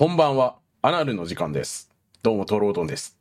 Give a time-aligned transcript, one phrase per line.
[0.00, 0.56] こんばんは。
[0.80, 1.90] アナルの時間です。
[2.22, 3.18] どうも、トロードンです。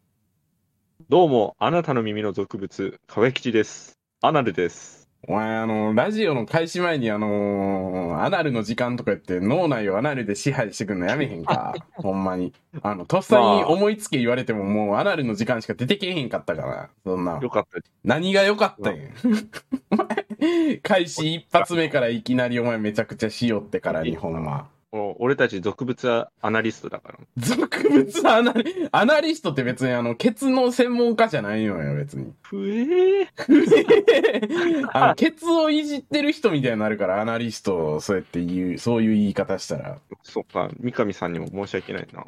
[1.10, 4.00] どうも、あなたの耳の俗物、かわ吉です。
[4.22, 5.10] アナルです。
[5.28, 11.76] お前、あの、ラジオの開始前にあのーアナルの時間とか言って脳内をアナルで支配してくんのやめへんか？
[11.96, 12.54] ほんまに。
[12.82, 16.90] あの、とっさに思いつけ言われてももうアナルの時間しか出てけへんかったから。
[17.04, 17.50] そんなよ。
[17.50, 17.82] かった。
[18.06, 19.10] 何が良かったんや？
[19.92, 24.70] お前開始一発目からいきなりお前めちゃくちゃしよってからにほんま。
[24.92, 27.20] 俺たち俗物アナリストだから。
[27.38, 32.34] 俗物アナリ、アナリストって別にあの、ケツの専門家じゃないのよ、別に。
[32.42, 34.90] ふえー。
[34.92, 40.00] あの、ケツをいじってる人みたいになるから、アナリストをそうやって言う、そういう言い方したら。
[40.24, 42.26] そっか、三上さんにも申し訳ないな。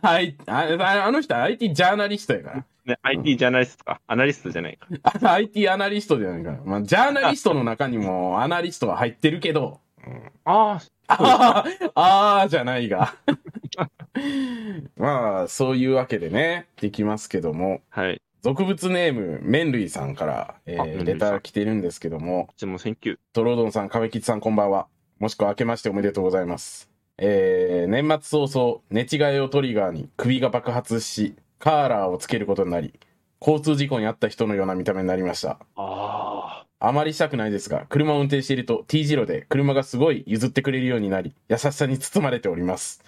[0.00, 2.64] はい、あの人は IT ジャーナリストやから。
[2.86, 4.00] ね、IT ジャーナリストか。
[4.06, 4.88] アナリストじゃないか。
[5.22, 6.60] あ IT アナリストじゃないから。
[6.64, 13.14] まあ、ジャーナリストの中にもアナリストは入ってるけど、うんああー あーじゃないが。
[14.96, 18.20] まあ、そういうわけでね、できますけども、あ、はい。
[18.42, 23.18] 俗物ネーム、麺類さんから、えー、レター来てるんですけども、こっちもセンキュー。
[23.32, 24.86] トロードンさん、壁吉さん、こんばんは。
[25.18, 26.88] もしくは明けましておめでとうございます。
[27.18, 32.94] えー、年末早々、寝違いをトリガーに首が爆発し、カーラーをつけることになり、
[33.40, 35.58] 交通事故に遭った人のような見た目になりました。
[35.74, 43.02] ああまりしたくないですが、車を運転していると T 字路で車がすごい譲ってくれるようになり、優しさに包まれております。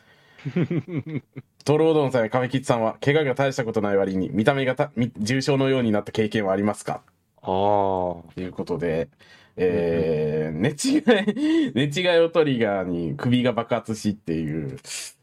[0.46, 1.22] ー。
[1.64, 7.02] トロードンさんや亀吉さんは、怪我が大したことない割に、見た目がたみ重症のようになった経験はありますか？
[7.42, 7.46] ああ。
[7.46, 9.08] ということで、
[9.56, 10.98] えー、寝違
[11.70, 14.78] い、 寝違いをトリガーに首が爆発しっていう、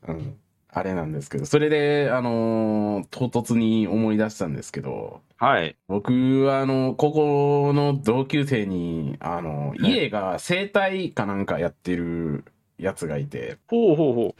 [0.07, 0.37] うん、
[0.69, 5.75] あれなんですけど、それで、あのー唐突に思い出したんですけど、はい。
[5.87, 12.43] 僕は、あの、高校の同級生に、あの、はい家が生態かなんかやってる
[12.77, 14.35] やつがいて、ほうほうほ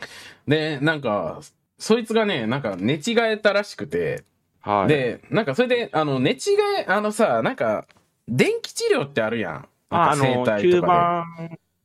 [0.48, 1.40] で、なんか、
[1.78, 4.24] そいつがね、なんか寝違えたらしくて、
[4.66, 4.70] う。
[4.70, 6.36] はい。、で、なんかそれで、あの、寝違
[6.80, 7.86] え、あのさ、なんか、
[8.28, 9.70] 電気治療ってあるやん。
[9.90, 11.24] あ、の、吸盤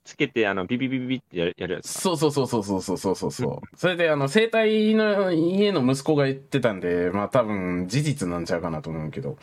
[0.04, 2.00] つけて、あの、ビビビビビってやるやるやつか。
[2.00, 9.36] そうそうそうそうそうそうそうそうそれで、あの、生体の家の息子が言ってたんで、まあ多分事実なんちゃうかなと思うけど。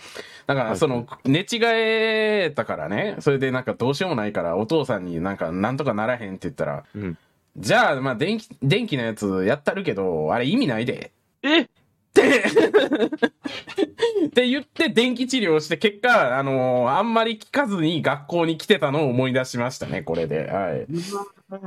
[0.47, 7.17] だから、はいその、寝違えたからね、それでなんかどうしようもないから、お父さんになんかなんとかならへんって言ったら、うん。
[7.57, 11.11] じゃあ、まあ電気、電気のやつやったるけど、あれ意味ないで。
[11.43, 11.67] え？
[12.19, 20.49] って、って言って電気治療をして、結果、あのーあんまり聞かずに学校に来てたのを思い出しましたね、これで。
[20.49, 20.85] はい。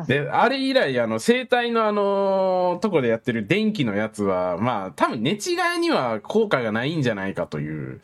[0.06, 5.36] で、あれ以来、あの、生体のあのーとこでやってる電気のやつは、まあ、多分寝違
[5.76, 8.00] いには効果がないんじゃないかという、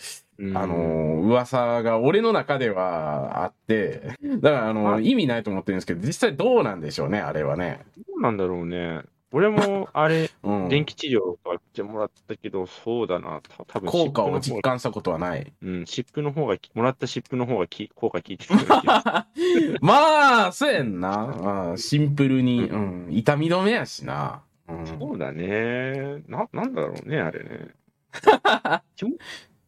[0.55, 7.81] あのー噂が俺の中ではあって、だから、あの意味ないと思ってるんですけど、実際どうなんでしょうね、あれはね。
[7.97, 9.03] どうなんだろうね。
[9.31, 10.69] 俺も、あれ、うん。
[10.69, 13.43] 電気治療とか言ってもらったけど、そうだな。
[13.43, 15.53] た多分効果を実感したことはない。
[15.63, 21.71] うん、湿布の方がき、もらった湿布の方がき効果効いてる まあ、そうやんな。
[21.71, 24.43] うんシンプルに、うん、痛み止めやしな。
[24.69, 26.23] うん、そうだね。
[26.27, 27.75] な、なんだろうね、あれね。
[28.97, 29.13] 気も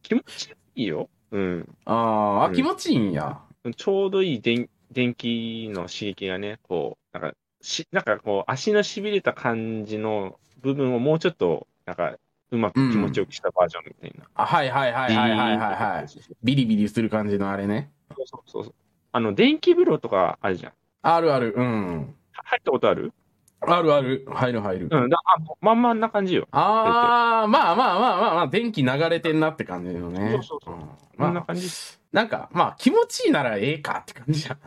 [0.01, 1.09] 気持ちいいよ。
[1.31, 1.75] うん。
[1.85, 3.41] あーあ、うん気持ちいいんや。
[3.75, 12.15] ちょうどいい電電気の刺激がね、こう、なんか、し、なんかこう、足の痺れた感じの部分をもうちょっと、なんか、
[12.51, 14.25] うまく気持ちよくしたバージョンみたいな。
[14.35, 16.07] あはいはいはいはいはいはいはい。
[16.43, 17.91] ビリビリする感じのあれね。
[18.09, 18.73] そうそうそう。
[19.13, 20.73] あの、電気風呂とかあるじゃん。
[21.01, 22.15] あるある、うん。
[22.33, 23.13] 入ったことある？
[23.61, 24.89] あるある、入る入る。
[24.91, 25.09] うん。
[25.09, 26.47] だあまんまんな感じよ。
[26.51, 30.31] ああ、まあまあまあまあまあ、電気流れてんなって感じのね。
[30.31, 31.69] そうそうそうんこんなまあ、感じ。
[32.11, 34.57] なんか、まあ気持ちいいならええかって感じじゃん。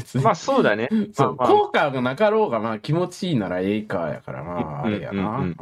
[0.00, 0.24] 別に。
[0.24, 0.88] まあ、そうだね。
[1.12, 5.22] そう、まあまあ効果がなかろうが、まあ気持ちいいならええかやから、まあ、れやな。
[5.22, 5.56] うんうんうん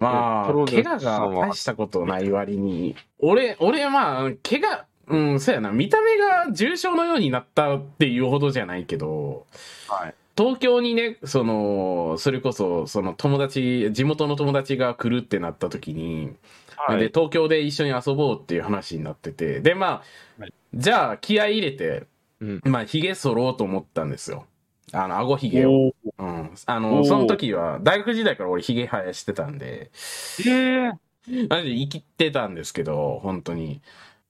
[0.00, 9.46] まあ、怪我が大したことない割に、俺、俺まあ、怪我、うん、そうやな、見た目が重症のようになったっていうほどじゃないけど、
[9.88, 10.14] はい。
[10.36, 17.08] 東京にね、その、それこそ、その友達、地元の友達が来るってなった時に、で、はい。
[17.08, 19.86] 東京で一緒に遊ぼうっていう話になってて、で、ま
[20.38, 22.06] あ、はいじゃあ気合い入れて、
[22.40, 24.46] うんまあ、髭剃ろうと思ったんですよ。
[24.92, 25.70] あの、顎髭を。
[25.72, 26.50] おーうん。
[26.66, 29.90] あおの、ーその時は、大学時代から俺髭生やしてたんで、
[30.46, 30.92] ええ
[31.48, 33.82] マジで生きてたんですけど、本当に。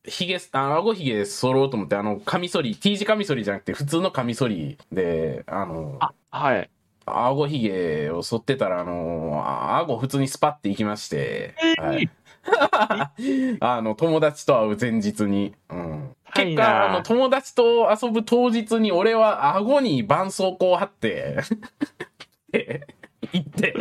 [0.04, 6.70] 髭、あの、顎髭剃ろうと思って、あの、カミソリ、T 字カミソリじゃなくて、普通のカミソリで、あの、あ、はい。
[7.06, 12.10] 顎ひげを剃ってたら、あの、あ顎普通にスパっていきまして、はい。
[13.60, 15.54] あの、友達と会う前日に。
[15.70, 16.16] うん。
[16.34, 21.38] 結果、あの、友達と遊ぶ当日に俺は顎に絆創膏を貼って、
[22.52, 22.86] で
[23.32, 23.74] 行って、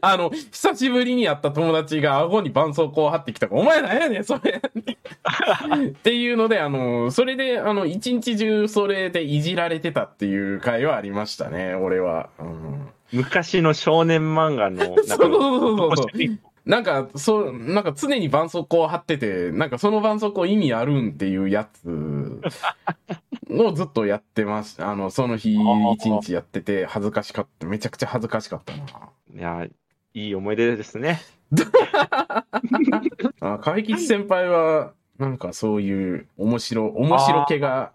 [0.00, 4.60] あの、久しぶりに会った友達が顎に絆創膏を貼ってきたから、お前なんやねん、それ。
[5.88, 12.30] っていうので、あの、それで、あの、一日中それでいじられてたっていう回はありましたね、俺は。
[12.38, 16.06] うん、昔の少年漫画の、 そうそうそうそう。
[16.70, 22.40] なんか、そう、なんか常に絆創膏を貼ってて、なんかその絆創膏意味あるんっていうやつ
[23.50, 24.88] をずっとやってました。
[24.92, 25.52] あの、その日
[25.94, 27.66] 一日やってて恥ずかしかった。
[27.66, 28.84] めちゃくちゃ恥ずかしかったな。
[29.34, 29.66] いや、
[30.14, 31.20] いい思い出ですね。
[33.40, 37.92] あ、壁吉先輩は、なんかそういう面白、面白気が、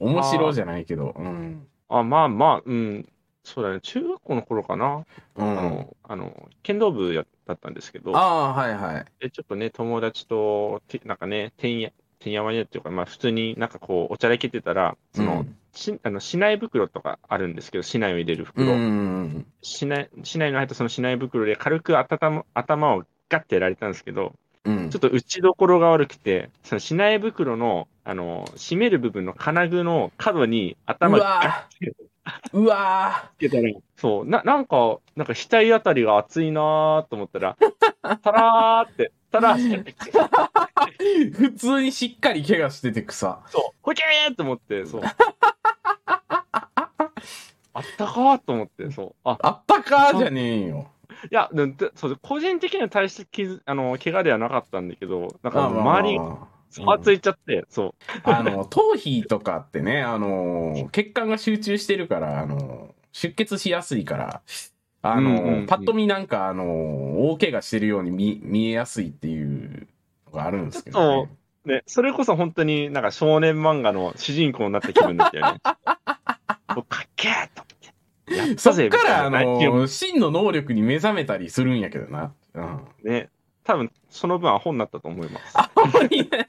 [0.00, 1.68] 面白じゃないけど、うん。
[1.88, 3.08] あ、まあまあ、うん。
[3.44, 3.80] そうだね。
[3.82, 5.06] 中学校の頃かな。
[5.36, 5.58] うん。
[5.58, 9.04] あの、あの、剣道部やだったんですけど、ああ、はいはい。
[9.20, 18.72] でちょっとね、友達と、てなんかね、てんや、てんやわんやっていうか、まあ普通になんかこう、おちゃらけてたら、その、うんしあの、市内袋とかあるんですけど、市内を入れるう袋。
[18.72, 19.46] ん。
[19.62, 24.32] 市内、市内の入ったその市内袋で軽く頭も頭をガッてやられたんですけど、
[24.64, 25.00] うんちょっ。
[25.00, 31.94] と打ちどころが悪くて、その市内袋の、あの、締める部分の金具の角に頭うわガッて
[32.52, 37.56] うわつけたら、そう、な、なんか、なんか額あたりが熱いなーと思ったら、
[38.22, 43.40] たらーって、たらーって、ー普通にしっかり怪我してて草。
[43.48, 45.02] そう、ほけーと思って、そう。
[47.74, 49.14] あったかーと思って、そう。
[49.24, 50.90] あ、あったかーじゃねえよ。
[51.30, 57.94] いや、ででそう個人的には大して傷、あの、怪我ではなかったんだけど、なんか周りががざわついちゃって、そう。
[58.24, 64.42] あの、頭皮とかってね、あの、血管が集中してるから、あの、出血しやすいから、
[65.02, 69.86] あの、うんうんうんパッと見なんか、あの、大怪我してるように見見えやすいっていう
[70.26, 71.30] のがあるんですけどね。
[71.64, 75.58] ね、それこそ本当になんか少年漫画の主人公になった気分だったよね。
[76.76, 78.58] もうかっけーと思って。
[78.58, 82.32] そっぜから、あの、真の能力に目覚めたりするんやけどな。
[82.54, 82.80] うん。
[83.02, 83.30] ね、
[83.64, 85.58] 多分その分アホになったと思います。
[85.58, 86.45] あほんまにね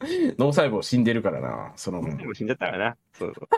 [0.38, 2.02] 脳細胞死んでるからな、その
[2.34, 2.96] 死んじゃったからな。
[3.12, 3.48] そうそう。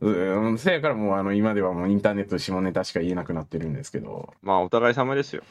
[0.00, 5.42] うん、せやからもう、あの、今ではもうインターネットで下ネタしか言えなくなってるんですけど、まあお互い様ですよ。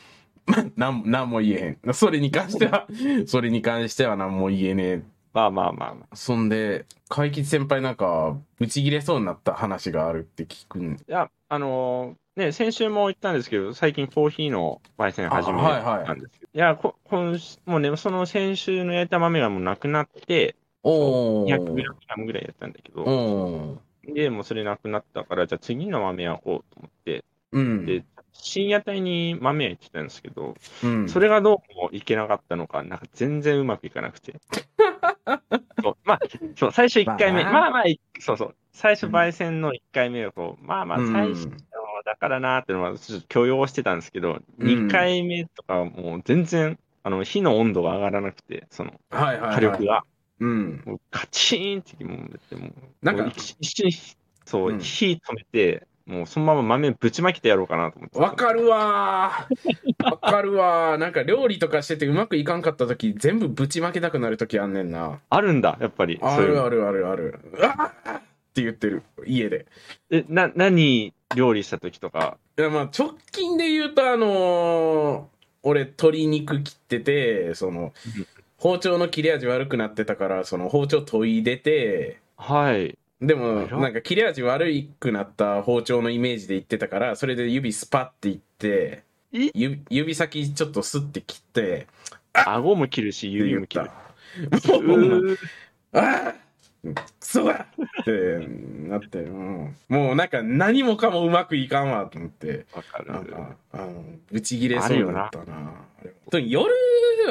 [0.78, 1.94] なん、なんも言えへん。
[1.94, 2.88] それに関しては、
[3.26, 5.02] それに関しては何も言えねえ。
[5.34, 6.16] まあまあまあまあ。
[6.16, 10.94] そんで、海吉先輩なんか、ブチギレそうになった話があるって聞くん。
[10.94, 21.58] いや、あのーね、先週も言ったんですけど、最近コーヒーの焙煎始めたんですけど、いや、こ今週もうね、その先週の焼いた豆がもうなくなって、おー。
[21.58, 23.82] 200g ぐらいやったんだけど。
[24.04, 27.86] で、もうそれなくなったから、じゃあ次の豆焼こうと思って、うん。
[27.88, 31.10] で、深夜帯に豆焼いてたんですけど、うん。
[31.10, 34.36] それがどうもいけなかったのか、なんか全然うまくいかなくて。
[35.82, 36.20] そうまあ、
[36.56, 41.50] そう、最初1回目、まあなまあまあ、いそうそう、最初焙煎の1回目をこう、まあまあ、うん最初、
[42.04, 49.56] だからなーってのはちょっと許容してたんですけど、うん2回目とかはもう全然、あの、火の温度が上がらなくて、その、はいはい、はい。
[49.56, 50.04] 火力が、
[50.40, 51.00] うん。
[51.10, 52.18] カチーンって、もう、
[52.58, 52.72] もう、
[53.02, 58.18] なんか一一瞬、そう、うん火止めて、もうそのまま豆ぶちまけてやろうかなと思って。
[58.18, 60.06] わかるわー。
[60.06, 60.98] わかるわー。
[60.98, 65.20] なんか料理とかしててうまくいかんかった時、全部ぶちまけたくなる時あんねんな。
[65.30, 66.18] あるんだ、やっぱり。
[66.22, 67.40] あるあるあるある。
[67.52, 68.22] うわーっ
[68.54, 69.04] て言ってる。
[69.26, 69.66] 家で。
[70.10, 72.38] え、な、何料理した時とか。
[72.58, 77.94] いや、まあ、直近で言うと、あのー俺、鶏肉切ってて、その、
[78.58, 82.98] 包丁の切れ味悪くなってたから、その包丁研いでて、はい。
[83.20, 89.52] でも、なんか切れ味悪くなった包丁のイメージで言ってたから、それで指スパっていって、え？
[89.54, 91.88] 指指先ちょっとスッて切って、
[92.34, 93.90] 顎も切るし、指も切る。
[94.84, 95.38] もう
[95.92, 96.36] あ
[96.94, 97.68] クソだ
[98.02, 98.48] って
[98.88, 103.12] なって、うん、もうなんか何もかもうまくいかんわと思って、わかる。
[103.12, 105.46] なんか、あの、ブチギレそうになったな。
[106.00, 106.72] あれ本当に夜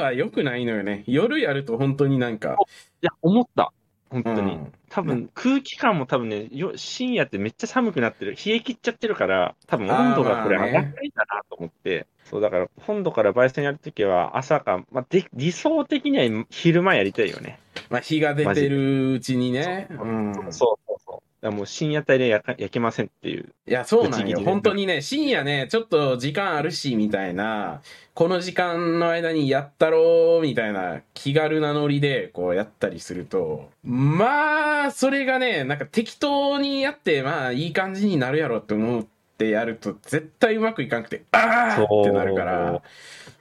[0.01, 1.05] は良くないのよね。
[1.07, 2.57] 夜やると本当になんか、
[3.03, 3.73] いや、思った。
[4.11, 4.41] 本当に。
[4.41, 8.35] うん多分、空気感も多分ね、よ深夜ってめっちゃ寒くなってる。
[8.35, 12.07] 冷え切っちゃってるから、多分温度がこれ上がらないんだなと思って。
[12.25, 17.59] そう、だから、本土から焙煎やるときは朝か、まあ、で、理想的には昼間やりたいよね。
[17.91, 19.89] まあ日が出てるうちにね。
[19.91, 20.35] うん。
[20.35, 21.51] そうそうそう。
[21.51, 23.53] もう深夜帯で焼けませんっていう。
[23.67, 24.41] いや、そうなんよ。
[24.41, 27.83] 本当にね、深夜ね、ちょっと時間あるし、みたいな、
[28.15, 39.07] この時間の間にやったろう、みたいな気軽なノリで、こうやったりすると、まあ、それがね、なんか適当にやって、まあ、いい感じになるやろって思っ
[39.39, 42.83] てやると、絶対うまくいかなくて、あーってなるから、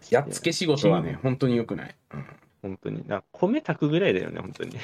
[0.09, 1.95] やっつけ仕事はね、本当に良くない。
[2.13, 2.25] うん
[2.65, 3.07] 本当に。
[3.07, 4.75] な米炊くぐらいだよね、本当に。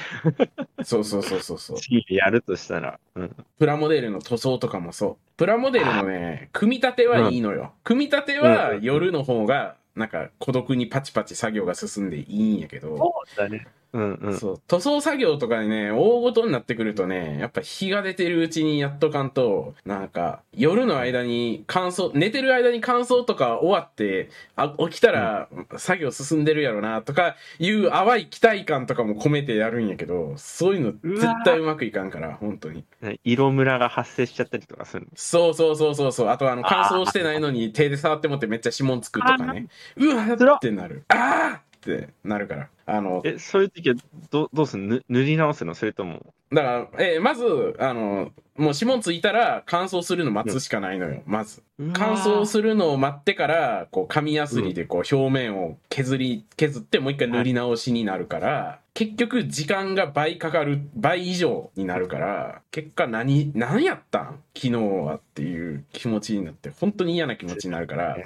[0.84, 1.80] そうそうそうそうそう。
[1.80, 3.00] 次やるとしたら。
[3.16, 3.36] うん。
[3.58, 5.18] プラモデルの塗装とかもそう。
[5.38, 7.74] プラモデルのね、組み立てはいいのよ。
[7.84, 13.66] 組み立ては夜の方が、なんか孤独にパチパチ作業が進んでいいんやけど、そうだね。
[13.94, 14.38] うんうん。
[14.38, 32.86] そう塗装作業とかでね、大ごとになってくるとね、やっぱ日が出てるうちにやっとかんと、なんか夜の間に乾燥、寝てる間に乾燥とか終わって、あ起きたら作業進んでるやろなとかいう淡い期待感とかも込めてやるんやけど、そういうの絶対うまくいかんから、本当に。
[33.02, 35.12] ね色ムラが発生しちゃったりとかするの？
[35.16, 36.30] そうそうそうそうそう。
[36.30, 39.68] あとあの乾燥してないのに手で触ってもってめっちゃ指紋つくとかね。
[39.98, 40.24] うわ
[40.56, 41.04] ってなる。
[41.10, 42.70] あーってなるから。
[42.94, 43.96] あの、え、そういう時は
[44.30, 44.96] どどうすんの？
[44.96, 45.76] ぬ塗り直すの？
[45.76, 46.34] それとも？
[46.52, 51.64] だから、えーまず、あの、もう指紋ついたら乾燥するの待つしかないのよ、まず。
[51.94, 64.44] 乾燥するのを待ってから、こう、紙やすりでこう、表面を削り、削ってもう一回塗り直しになるから、結局時間が倍かかる、倍以上になるから、結果何、何やったん？
[64.54, 68.18] 昨日はっていう気持ちになって、本当に嫌な気持ちになるから、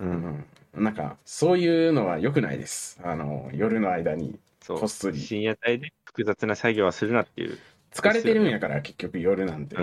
[0.00, 0.04] う。
[0.04, 0.44] うんん。
[0.76, 3.00] なんか、そういうのは良くないです。
[3.02, 4.78] あの、夜の間にそう。
[4.78, 5.20] こっそり。
[5.20, 7.58] 深夜帯で複雑な作業はするなっていう。
[7.92, 9.76] 疲れてるんやから、結局夜なんて。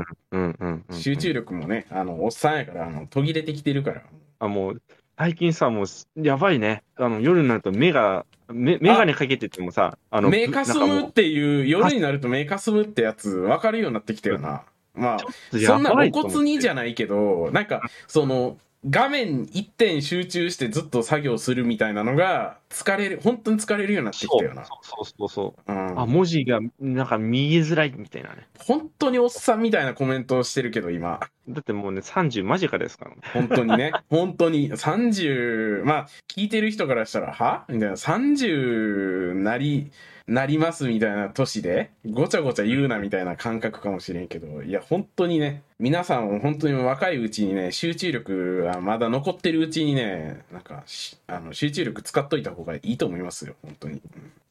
[0.92, 4.02] 集中力もね、あの、おっさんやから、あの、途切れてきてるから。
[4.40, 4.82] あ、もう、
[5.18, 5.86] 最近さ、もう、
[6.22, 6.84] やばいね。
[6.96, 14.64] あの、夜になると目が、目、眼鏡かけててもさ、あの、目かすむっていう、夜になると目かすむってやつ、分かるようになってきたよな。
[14.96, 15.18] まあ、
[15.54, 18.58] うそんな露骨にじゃないけど、なんか、その、
[18.90, 24.66] 画面一点集中してずっと作業するみたいなのが、疲れる、本当に疲れるようになってきたよな。
[24.66, 25.72] そうそうそうそう。
[25.72, 28.48] うんあ、文字が、なんか見えづらいみたいなね。
[28.58, 31.20] 本当におっさんみたいなコメントをしてるけど、今。
[31.48, 33.18] だってもうね、30間近ですからね。
[33.34, 33.92] 本当にね。
[34.10, 34.72] 本当に。
[34.72, 37.66] 30、まあ、聞いてる人からしたら、は？
[37.70, 37.96] みたいな。
[37.96, 39.92] 30なり、
[40.32, 53.96] なりますみたいな年で、ごちゃごちゃ言うなみたいな感覚かもしれんけど、いや、本当にね、皆さんも本当に若いうちにね、集中力がまだ残ってるうちにね、なんかし、あの、集中力使っといた方がいいと思いますよ、本当に。
[53.96, 54.02] うん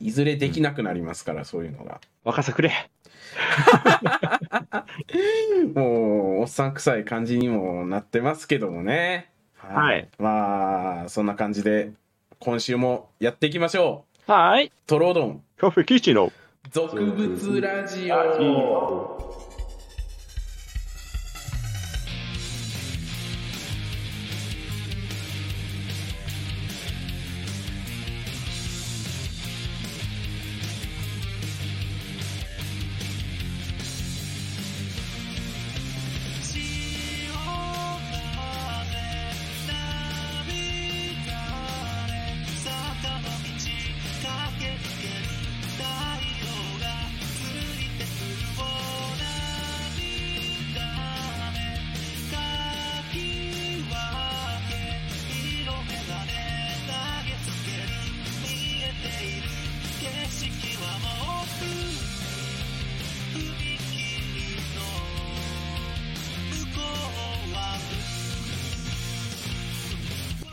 [0.02, 2.00] いずれできなくなりますから、そういうのが。
[2.24, 2.72] 若さくれ。
[5.74, 9.30] もう、おっさん臭い感じにもなってますけどもね。
[9.56, 10.08] はい。
[10.18, 11.92] まあ、そんな感じで、
[12.38, 14.09] 今週もやっていきましょう。
[14.30, 14.72] はーい。
[14.86, 16.30] トロドン、カフェキッチンの。
[16.70, 19.29] 俗物ラジオ。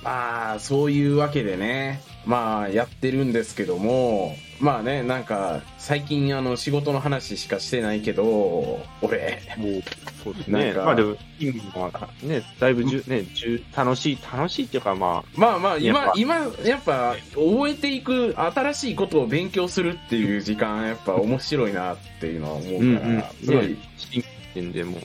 [0.08, 9.84] まあ、そういうわけでね、まあ、やってるんですけども、まあね、なんか、最近、あの、仕事の話しかしてないけど、俺、もう、
[10.24, 10.72] そうですね。
[10.72, 23.24] まあでも、今はね、だいぶじゅ、ね、じゅ楽しい、楽しいっていうか、ままあまあ、今やっぱ、今、やっぱ、覚えていく、新しいことを勉強するっていう時間、やっぱ面白いなっていうのは思うから、うんうん。
[23.44, 24.24] すごい、ね新
[24.54, 25.00] 鮮でも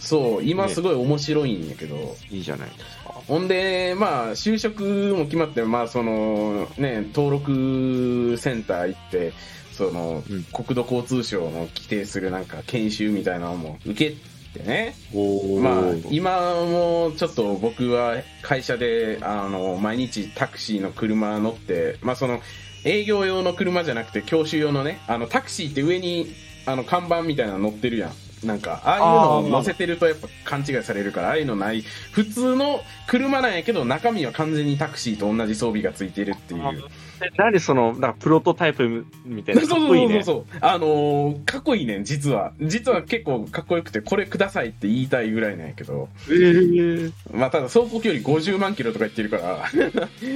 [0.00, 3.19] そう、今すごい面白いんやけど、いいじゃないですか。
[3.30, 9.32] ほんで、まあ、就職も決まって、まあ、その、ね、登録センター行って、
[9.72, 14.16] その、うん国土交通省の規定するなんか研修みたいなのも受け
[14.58, 14.96] てね。
[15.14, 22.40] おまあ、今もちょっと僕は会社で、あの、毎日タクシーの車乗って、まあその、
[22.84, 26.26] 営業用の車じゃなくて教習用のね、あの、タクシーって上に、
[26.66, 28.12] あの、看板みたいなの乗ってるやん。
[28.44, 31.82] なんか、ああいうのを乗せてるとやっぱ勘違いされるから、ああいうのない。
[32.12, 36.84] 普通の車なんやけど、中身は完全にタクシーと同じ装備がついてるっていう。
[37.22, 39.60] え何その、なんかプロトタイプみたいな。
[39.62, 40.22] そうそうそうかっこいいね。
[40.22, 40.44] そう。
[40.60, 42.52] あのーかっこいいねん、実は。
[42.60, 46.08] 実は結構かっこよくて、これくださいって言いたいぐらいなんやけど。
[46.28, 49.68] えーまあ、ただ走行距離50万キロとか言ってるから、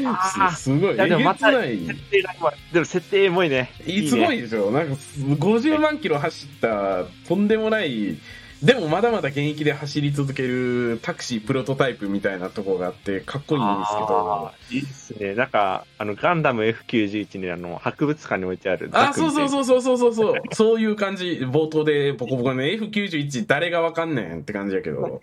[0.07, 0.95] あす すごい。
[0.95, 2.35] いやでもまたえげつない設定が
[2.73, 3.71] でも設定エモいね。
[3.87, 8.17] いすごいでしょなんか、50万キロ走った、とんでもない
[8.65, 14.51] でもまだまだ現役で走り続けるタクシープロトタイプみたいなとこがあって、かっこいいんですけど。
[14.71, 15.35] いいですね。
[15.35, 18.89] なんか、あの、ガンダム F91 にあの、博物館に置いてある。
[18.95, 20.35] あ、そうそうそうそうそうそうそう。
[20.53, 21.41] そういう感じ。
[21.43, 25.21] 冒頭でボコボコね、F91 誰がわかんねんって感じやけど。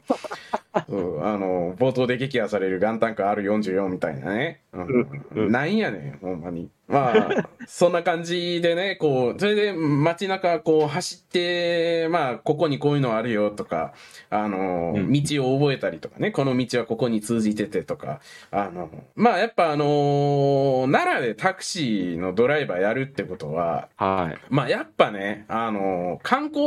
[0.88, 4.62] そうあの、冒頭で撃破されるガンタンク R44 みたいなね。
[4.74, 6.70] うんうん、なんやねん、ほんまに。
[6.92, 13.94] まあ、 そんな感じでね、こう、それで街中こう走って、まあ、ここにこういうのあるよとか、
[14.30, 18.20] あの、道を覚えたりとかね、この道はここに通じててとか、
[18.52, 24.38] あの、まあ、やっぱあの奈良でタクシーのドライバーやるってことは、はい。
[24.50, 26.62] まあ、やっぱね、あの観光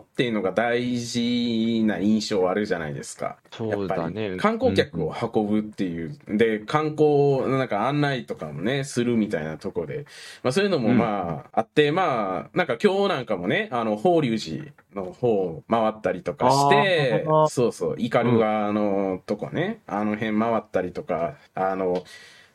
[0.00, 3.38] っていうのが大事な印象あるじゃないですか。
[3.50, 4.36] そうだね。
[4.36, 10.06] 観光客を運ぶっていう、うん、で、観光、なんか案内とかもね、するみたいなとこで、
[10.42, 22.04] まあそういうのもまあ、あって、まあ、なんか今日なんかもね、あの、法隆寺の方回ったりとかして、そうそう、イカルガのとこね、あの辺回ったりとか、あの、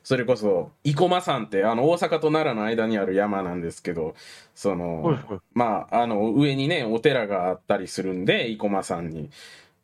[0.03, 4.15] それこそ、生駒山って、あの、大阪と奈良の間にある山なんですけど、
[4.53, 5.17] その、
[5.53, 9.29] まあ、あの、上にね、お寺があったりするんで、生駒山に。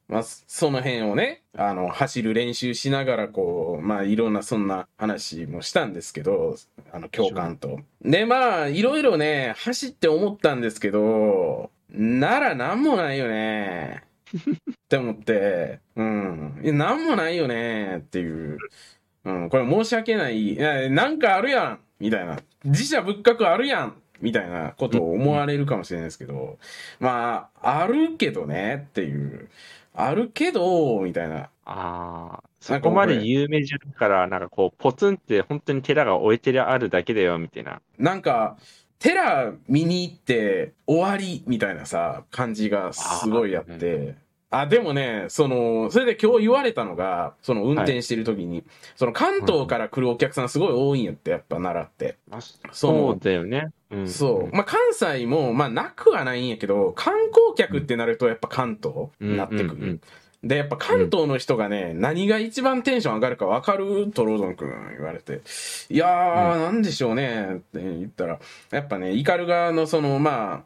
[0.10, 6.58] まあ、その辺をね、あの、走る練習しながら、こう、まあ、いろんなそんな話もしたんですけど、
[6.92, 7.80] あの、教官と。
[8.02, 14.04] で、まあ、いろいろね、走って思ったんですけど、ならなんもないよね。
[14.36, 16.60] って思って、うん。
[16.64, 18.58] なんもないよねっていう。
[19.26, 20.54] うん、これ申し訳ない。
[20.54, 22.40] いなんかあるやんみたいな。
[22.64, 26.58] 自社仏閣あるやんみたいなことを思われるかもしれないですけど、
[27.00, 29.50] まあ、あるけどねっていう。
[29.94, 31.50] あるけど、みたいな。
[31.66, 37.82] ああ、そこまで有名じゃから、なんかこう、ポツンって本当に寺が置いてあるだけだよ、みたいな。
[37.98, 38.58] なんか、
[39.00, 44.16] 寺見に行って終わりみたいなさ、感じがすごいあって。
[44.52, 48.64] あ、でもね、その、それで今日言われたのが、その運転してる時に、はい、
[48.96, 52.18] その関東から来るお客さんすごい多いんやって、やっぱ奈良って。
[52.72, 53.70] そうだよね。
[53.92, 54.56] うん、そう。
[54.56, 59.66] まあ、関西も、まあ、なくはないんやけど、観光客ってなるとやっぱ関東になってくる。
[59.66, 60.02] うんうんうん
[60.44, 65.42] で、やっぱ関東の人がね、うん、何が一番テンション上がるか分かるとロードン君言われて。
[65.90, 68.40] いやー、うん、なんでしょうねって言ったら、
[68.72, 70.64] やっぱね、イカルガのその、ま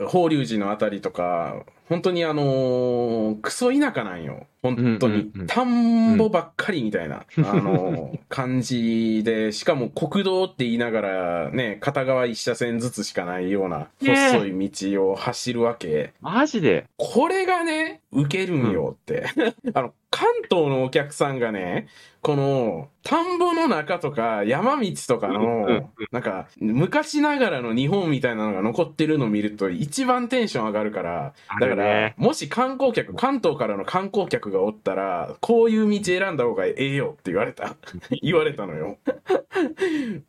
[0.00, 4.46] あ、法隆寺のあたりとか、本当にあのー、クソ田舎なんよ。
[4.62, 5.30] 本当に。
[5.46, 16.14] 田んぼばっかりみたいな、あのー、感じで、しかも国道って言いながら、ね、片側一車線ずつしかないような細い道を走るわけ。
[16.22, 16.86] マジで？
[16.96, 19.26] これがね、受けるんよって。
[19.74, 21.88] あの、関東のお客さんがね、
[22.20, 31.81] この、田んぼの中とか山道とかの、なんか、昔ながらの日本みたいなのが残ってるのを見ると一番テンション上がるから、だから、
[32.16, 37.76] もし観光客、関東からの観光客がおったら、こういう道選んだ方がええよって言われた。
[38.22, 38.98] 言われたのよ。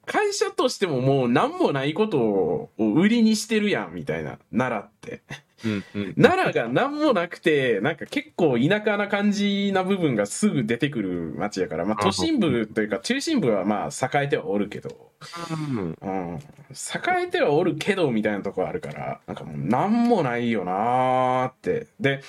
[0.06, 4.40] 会社としてももう何もないことを売りにしてるやん、みたいな。
[4.52, 5.22] 奈良って。
[6.16, 15.12] 奈良が何もなくて、なんか結構田舎な感じな部分がすぐ出てくる街やから、まあ都心部というか中心部はまあ栄えてはおるけど、
[15.52, 16.42] うん、うん、栄
[17.26, 21.88] えてはおるけどみたいなとこあるから、なんかもう何もないよなーって。
[22.00, 22.22] で、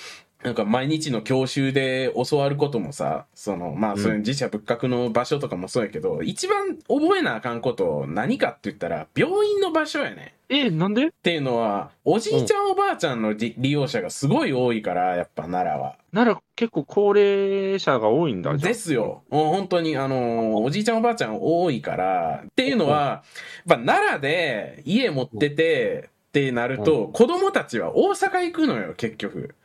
[0.45, 10.35] なんか毎日の教習で教わることもさ、その、まあそういう自社仏閣の場所とかもそうやけど、うん、一番覚えなあかんこと何かって言ったら、病院の場所やね。
[10.47, 11.07] え、なんで？
[11.07, 15.95] っていうのは、おじいちゃん、おばあちゃんの利用者がすごい多いから、やっぱ奈良は。
[16.13, 19.23] 奈良結構高齢者が多いんだですよ。
[19.31, 23.23] 本当に、あの、おじいちゃんおばあちゃん多いから、っていうのは、
[23.67, 29.55] やっぱ奈良で家持ってて、ってなると、子供たちは大阪行くのよ、結局。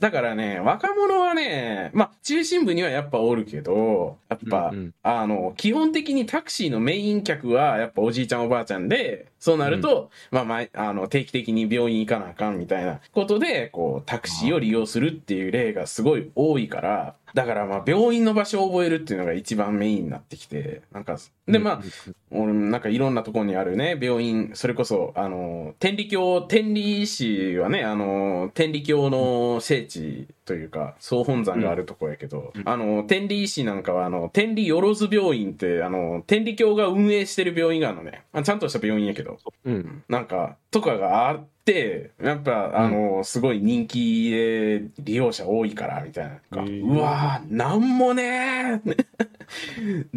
[0.00, 21.82] だからね、若者はね、まあ、中心部にはやっぱおるけど、やっぱ、うんうん、あの、基本的にタクシーのメイン客はやっぱおじいちゃんおばあちゃんで、そうなると、うん、まあ、まあ、あの、定期的に病院行かなあかんみたいなことで、こう、タクシーを利用するっていう例がすごい多いから、だからまあ病院の場所を覚えるっていうのが一番メインになってきて、なんか、でまあ、
[22.30, 38.24] 俺なんかいろんなところにあるね、病院、それこそ、あの、天理教、天理市はね、あの、天理教の聖地というか、総本山があるとこやけど、うん、あの、天理市なんかは、あの、天理よろず病院って、あの、天理教が運営してる病院があるのね。
[38.42, 46.62] ちゃんとした病院やけど、うん、なんか、とかがあって、やっぱ、あの、すごい人気で利用者多いから、みたいな。
[46.62, 49.04] うわぁ、なんもねー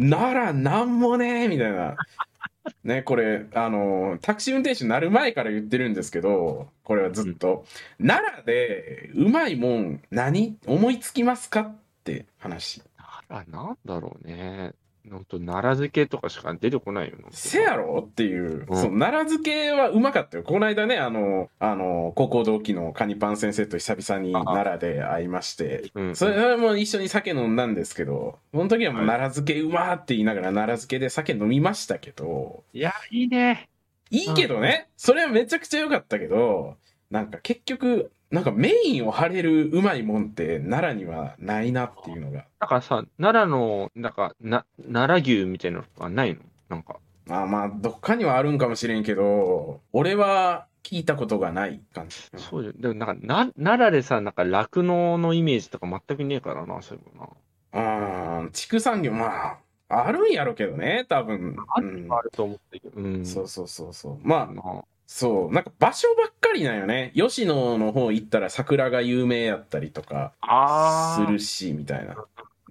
[0.00, 1.94] 奈良なんもねーみたいな。
[2.84, 7.64] ね、これ、あの、タクシー運転手になる前から言ってるんですけど、これはずっと、
[8.00, 10.56] 奈良でうまいもん何？
[10.66, 11.60] 思いつきますか？
[11.62, 12.82] って話。
[13.28, 14.72] あ、なんだろうね。
[15.10, 17.16] 本当奈良漬けとかしか出てこないよ。
[17.30, 18.06] せやろ？
[18.08, 18.76] っていう、うん。
[18.76, 20.44] そう奈良漬けはうまかったよ。
[20.44, 26.16] この間ね、あの、あの、高校同期のカニパン先生と久々に奈良で会いまして、うん。
[26.16, 29.18] それも一緒に酒飲んだんですけど、その時はもうはい。
[29.18, 33.68] 奈良漬けうまーって言いながら奈良漬けで酒飲みましたけど、いや、いいね。
[34.10, 36.76] いいけどね、それはめちゃくちゃ良かったけど、
[37.10, 42.46] なんか結局、なんかメインを張れるうまいもんって奈良にはないなっていうのが。
[42.60, 46.40] なんかさ、奈良の、なんか、な、奈良牛みたいなのはないの？
[46.70, 46.96] なんか。
[47.28, 52.16] あまあ、どっかにはあるんかもしれんけど、俺は聞いたことがない感じ。
[52.38, 52.72] そうよ。
[52.74, 57.36] でもなんか、な、奈良でさ、なんか酪農のイメージとか全くねえからな、そういうの
[57.74, 58.40] な。
[58.40, 61.54] うん、畜産業、まあ、あるんやろけどね、多分。
[61.68, 62.98] あうんるあると思ったけど。
[62.98, 63.26] うん。
[63.26, 64.18] そうそうそうそう。
[64.22, 64.62] まあ、な
[65.14, 67.12] そう、なんか場所ばっかりなんよね。
[67.14, 70.32] 吉野の方行ったら桜が有名やったりとか
[71.16, 72.16] するし、みたいな。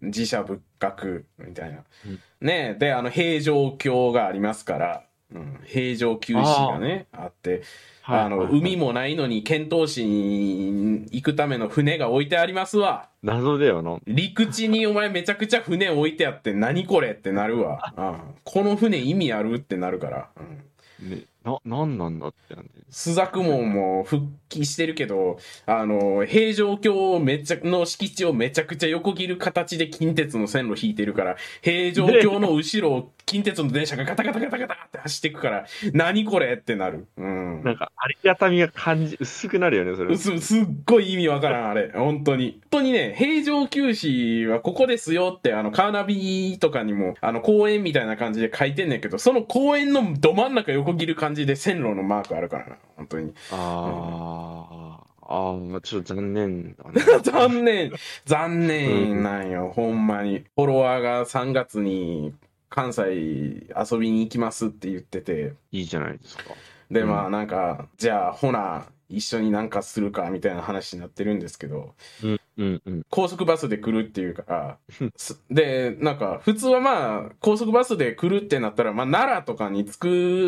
[0.02, 1.84] 自社仏閣みたいな。
[2.08, 7.62] うんねで、あの、平城京がありますから、うん、平城九市がね、あって、
[8.04, 8.88] あの、海も。
[8.88, 13.10] もないのに遣唐使に行くための船が置いてありますわ。
[13.22, 14.00] 謎だよな。
[14.08, 17.94] 陸地にお前めちゃくちゃ船置いてあって何これってなるわ。
[17.96, 20.30] うん、この船意味あるってなるから。
[20.38, 20.62] うん
[21.02, 22.72] ね、な、なんなんだってなんで。
[22.92, 37.08] 朱雀門も復帰してるけど、あの、平城京めっちゃの敷地をめちゃくちゃ横切る形で近鉄の線路引いてるから、平城京の後ろを近鉄の電車がガタガタガタガタって走っていくから、何これってなる。
[37.18, 37.64] うん。
[37.64, 40.16] なんか、ありがたみが感じ、薄くなるよね、それ。
[40.18, 41.92] すすっごい意味わからん、あれ。
[41.94, 42.60] 本当に。
[42.72, 52.78] 本当にね、平城九市はここですよって、あの、カーナビとかにも、あの、公園みたいな感じで書いてんねんけど、その公園のど真ん中横切る感じで線路のマークあるからな。
[52.98, 53.34] 本当に。
[53.52, 57.02] ああ、ああ、ちょっと残念だね。
[57.24, 57.92] 残念。
[58.26, 60.46] 残念なんよ、ほんまに。
[60.56, 62.34] フォロワーが3月に
[62.70, 66.44] 関西遊びに行きますって言ってて、いいじゃないですか。
[66.90, 73.02] で、うんまあなんか、じゃあ、ほな、一緒になんかするかみたいな話になってるんですけど、うん、うん、うん。
[73.10, 74.78] 高速バスで来るっていうか
[75.50, 79.98] で、なんか、普通はまあ、高速バスで来るってなったら、まあ、奈良とかに着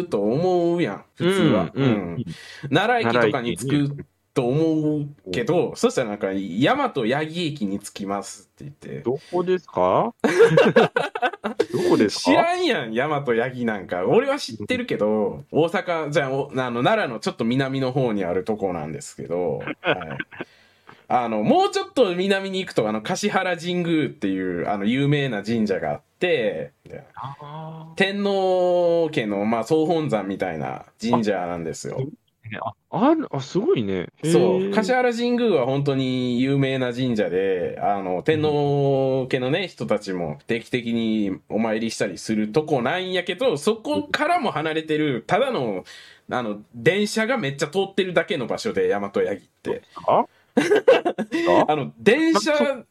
[0.04, 1.72] くと思うやん、普通は。
[1.74, 1.88] うん、う
[2.18, 2.26] ん。
[2.70, 10.14] 奈良駅とかに着くと思うけど、そしたらなんか、大和八木駅に着きますって言って、どこですか？
[11.72, 12.32] どこですか？
[12.32, 14.06] 知らんやん、大和八木なんか。
[14.08, 20.18] 俺は知ってるけど、大阪、じゃあ、おあの、奈良のちょっと南の方にあるとこなんですけど、はい。
[21.08, 26.74] あの、もうちょっと南に行くと、あの、橿原神宮っていう、あの、有名な神社があって、
[27.96, 32.00] 天皇家の、まあ、総本山みたいな神社なんですよ。
[32.62, 32.74] あ、
[33.10, 34.08] ある、あ、すごいね。
[34.24, 34.72] そう。
[34.72, 45.86] 橿原神宮は本当に有名な神社で、あの、天皇家のね、人たちも定期的にお参りしたりするとこなんやけど、そこからも離れてる、ただの、
[46.30, 49.82] あの、電車がめっちゃ通ってるだけの場所で、大和八木って。
[50.08, 50.26] あ
[51.68, 52.86] あの、電車、ん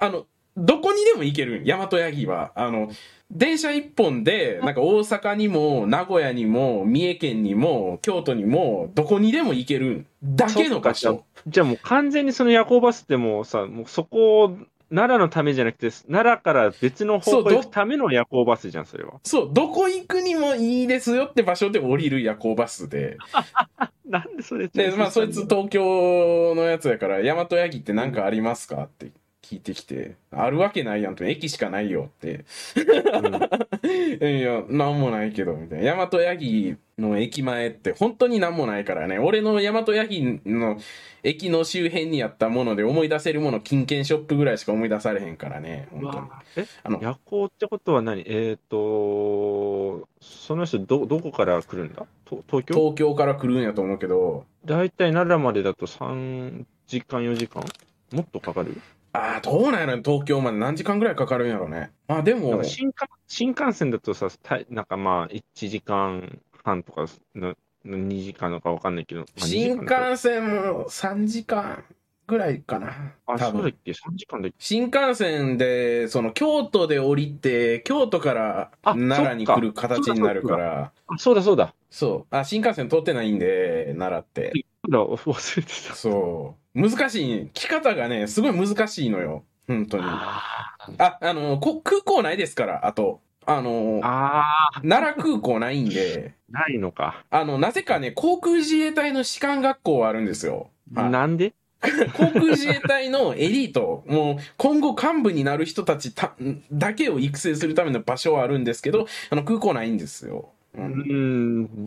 [0.00, 2.52] あの、どこにでも行けるん、大和八木は。
[2.54, 2.90] あの、
[3.30, 11.24] 電車一本で、なんか大阪にも、名古屋にも、三重県にも、京都にも、どこにでも行けるんだけの場所。
[11.46, 14.58] じゃあもう完全にその夜行バスってもうさ、もうそこを
[14.90, 19.20] 奈良のためじゃなくて、奈良から別の方向へ行くための夜行バスじゃん、それは。
[19.22, 23.18] そう、どこ行くにもいいですよって場所で降りる夜行バスで。
[24.08, 29.10] なんでそれで、まあ、そいつ東京のやつやから、大和八木って何かありますかって
[29.48, 32.44] 聞いてきて、あるわけないやんと、駅しかないよって。
[34.20, 35.94] いや、なんもないけど、みたいな。
[35.94, 39.18] 大和八木の駅前って本当になんもないからね。
[39.18, 40.76] 俺の大和八木の
[41.22, 45.88] 駅の周辺にあったもので思い出せるもの、金券ショップぐらいしか思い出されへんからね。
[45.92, 46.66] う本当に。
[46.82, 48.24] あの夜行ってことは何？
[48.26, 52.04] えっ、と、その人ど、どこから来るんだ？
[52.26, 52.74] と東京？
[52.74, 57.64] 東京から来るんやと思うけど、大体奈良までだと3時間、4時間？
[58.12, 58.78] もっとかかる？
[59.18, 61.90] ああ、どうなんやろ東京まで何時間ぐらいかかるんやろね。
[62.06, 67.54] まあでも新幹新幹線だとさ、たなんかまあ、1時間半とかの、
[67.84, 71.84] の2時間のかわかんないけど、まあ2時新幹線も3時間
[72.26, 73.14] ぐらいかな。
[73.26, 74.56] あ、そうだっけ ?3 時間だっけ？
[74.58, 81.74] 新幹線で、その京都で降りて、京都からあ奈良に来る形になるから、あ、そうだそうだ。
[81.90, 82.36] そう。
[82.36, 84.52] あ、新幹線通ってないんで、奈良って。
[84.90, 85.94] そうだ、忘れてた。
[85.94, 86.80] そう。
[86.80, 87.50] 難しい。
[87.52, 89.44] 来方がね、すごい難しいのよ。
[89.66, 90.04] 本当に。
[90.06, 93.20] あ、ああの、こ空港ないですから、あと。
[93.46, 94.44] あの、あ
[94.76, 97.24] あ、奈良空港ないんで、ないのか。
[97.30, 100.70] あの、なぜかね、航空自衛隊の士官学校はあるんですよ。
[100.94, 101.54] はいなんで？
[102.14, 106.34] 航空自衛隊のエリート、もう今後幹部になる人たちた
[106.72, 110.50] だけを育成するための場所はあるんですけど、あの空港ないんですよ。
[110.74, 111.08] う、うん。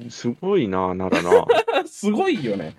[0.05, 1.51] ん、すごいな、奈良な。
[1.87, 2.75] すごいよね。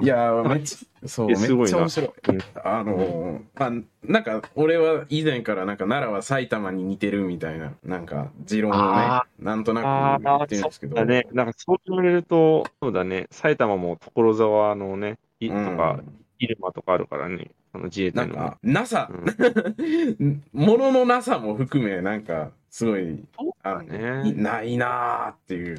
[0.00, 1.70] いやー、めっちゃ、 そう、めっえすごいな。
[1.70, 2.10] ちゃ面白い。
[2.26, 2.44] うん。
[2.54, 3.70] あのーあ、
[4.02, 10.96] なんか、俺は以前からなんか奈良は埼玉に似てるみたいな、なんか、持論をねあ、なんとなあく言ってるんですけど。
[10.96, 15.76] だね、なんかそう言われると、そうだね、埼玉も所沢のね、いとうん。
[15.76, 16.02] か、
[16.38, 23.22] 入間とかあるからね、あの自衛隊のねなんか、NASA、うん ものの NASA も含め、なんか、すごい、
[23.62, 25.76] あのねいないなーっていう。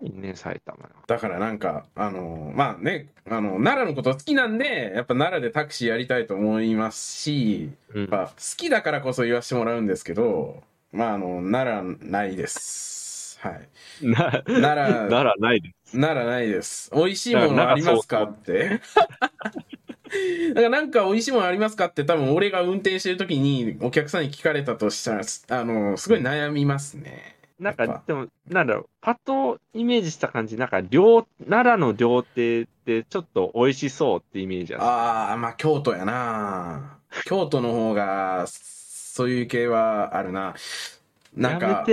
[0.00, 0.88] ないね、埼玉の。
[1.06, 13.38] だからなんか、あの、まあね、あの、奈良のこと好きなんで、やっぱ奈良でタクシーやりたいと思いますし、うんやっぱ好きだからこそ言わせてもらうんですけど、まああの、奈良ないです。
[13.40, 13.68] はい。
[14.00, 15.92] な奈良、ならないです。
[15.92, 16.90] 奈良ないです。
[16.94, 18.80] 美味しいものありますかって。
[20.50, 27.34] だからなんか美味しいものありますかって多分俺が運転してる時にお客さんに聞かれたとしたら、あの、すごい悩みますね。
[27.58, 34.82] なんか、でも、なんだろう、パッとイメージした感じ、なんか、料、奈良の料亭ってちょっと美味しそうってイメージある。
[34.82, 36.98] ああ、まあ京都やな。
[37.26, 40.54] 京都の方が、そういう系はあるな。
[41.36, 41.86] なんやか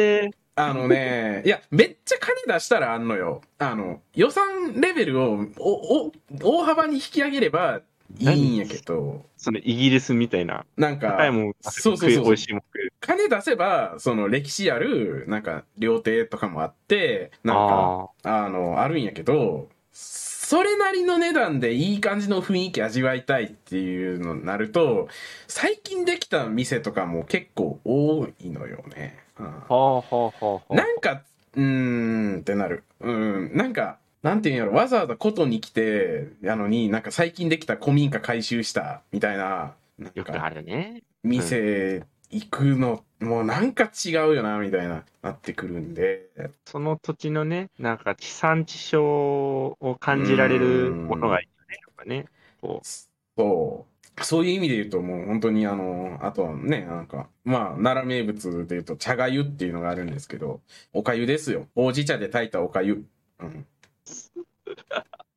[0.56, 3.42] あのね、いや、めっちゃ金出したらあんのよ。
[3.58, 7.82] あの、予算レベルをおお大幅に引き上げれば
[8.20, 12.64] いいんやけど、そのイギリスみたいな、なんか、高いもん、そうそうそうそう美味しいもん。
[13.00, 25.08] 金出せば、その歴史ある、なんか、料亭とかもあって、なんか、ああの、あるんやけど、それなりの値段でいい感じの雰囲気味わいたいっていうのになると、
[25.48, 29.18] 最近できた店とかも結構多いのよね。
[29.40, 30.76] うんあ、はあはあはあはあ。
[30.76, 31.24] なんか、
[31.56, 32.84] うーんってなる。
[33.00, 41.02] うん、なんか、なんていうんやろ、わざわざことに来て、やのに、なんか最近できた古民家改修した、みたいな、なんか、よくあるね。
[41.24, 46.30] 店行くの、もうなんか違うよな、みたいな、なってくるんで。
[46.66, 51.80] その土地のね、なんか地産地消を感じられるものがいいよね。
[51.82, 52.26] やっぱね。
[52.62, 54.24] こそう。
[54.24, 60.62] そういう意味で言うと、もう本当にあの、あとはね、なんか、まあ、奈良名物で言うと、茶がゆっていうのがあるんですけど、
[60.94, 61.68] おかゆですよ。
[61.76, 63.06] ほうじ茶で炊いたおかゆ。
[63.40, 63.66] うん。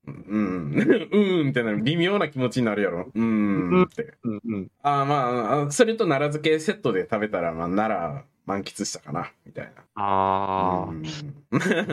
[0.06, 0.24] うん。
[0.30, 1.82] うんうんってなる。
[1.82, 3.10] 微妙な気持ちになるやろ。
[3.14, 4.02] うんって。
[4.02, 4.18] う。
[4.24, 4.70] うんうん。
[4.82, 9.70] ああまあ、それと奈良漬けセットで食べたら、まあ、奈良満喫したかな、みたいな。
[9.94, 11.02] ああ、うん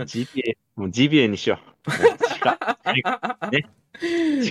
[0.05, 1.89] ジビエ、もうジビエにしよう。
[1.89, 3.69] もう鹿、 ね。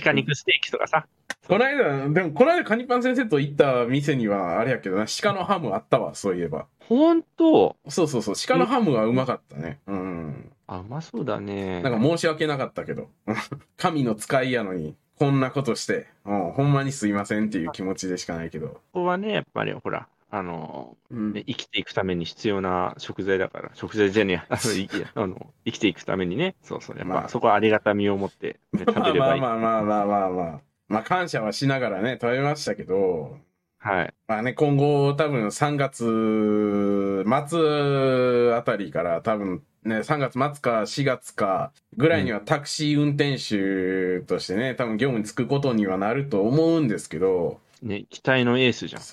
[0.03, 1.07] 鹿肉ステーキとかさ。
[1.47, 6.67] この間、でもこの間カニパン先生と行った店には、あれやけどな、鹿のハムあったわ、そういえば。
[6.87, 9.79] ほんとそうそうそう、鹿のハムはうまかったね。
[9.87, 10.50] うん。
[10.67, 11.81] あ、うまそうだね。
[11.81, 13.09] なんか申し訳なかったけど、
[13.77, 18.67] 神の使いやのに、こんなことして、うん、ほんまにすいませんっていう気持ちでしかないけど。
[18.67, 24.45] ここはね、やっぱりほら、あの、うんね、生きていくために必要な食材だから、食材じゃねえや、
[25.13, 29.41] あの、あの生きていくためにね、そうそう、やっぱ、まあそこはありがたみを持って、ね、食まあまあべればいい。
[29.41, 30.61] まあまあまあまあまあ。
[30.87, 33.37] まあ感謝はしながらね、食べましたけど、
[33.81, 34.13] はい。
[34.27, 49.01] まあね、今後多分3月末あたりから多分ね、3月末か4月かぐらいにはタクシー運転手としてね、多分業務に就くことにはなると思うんですけど、ね、期待のエースじゃん。
[49.01, 49.07] い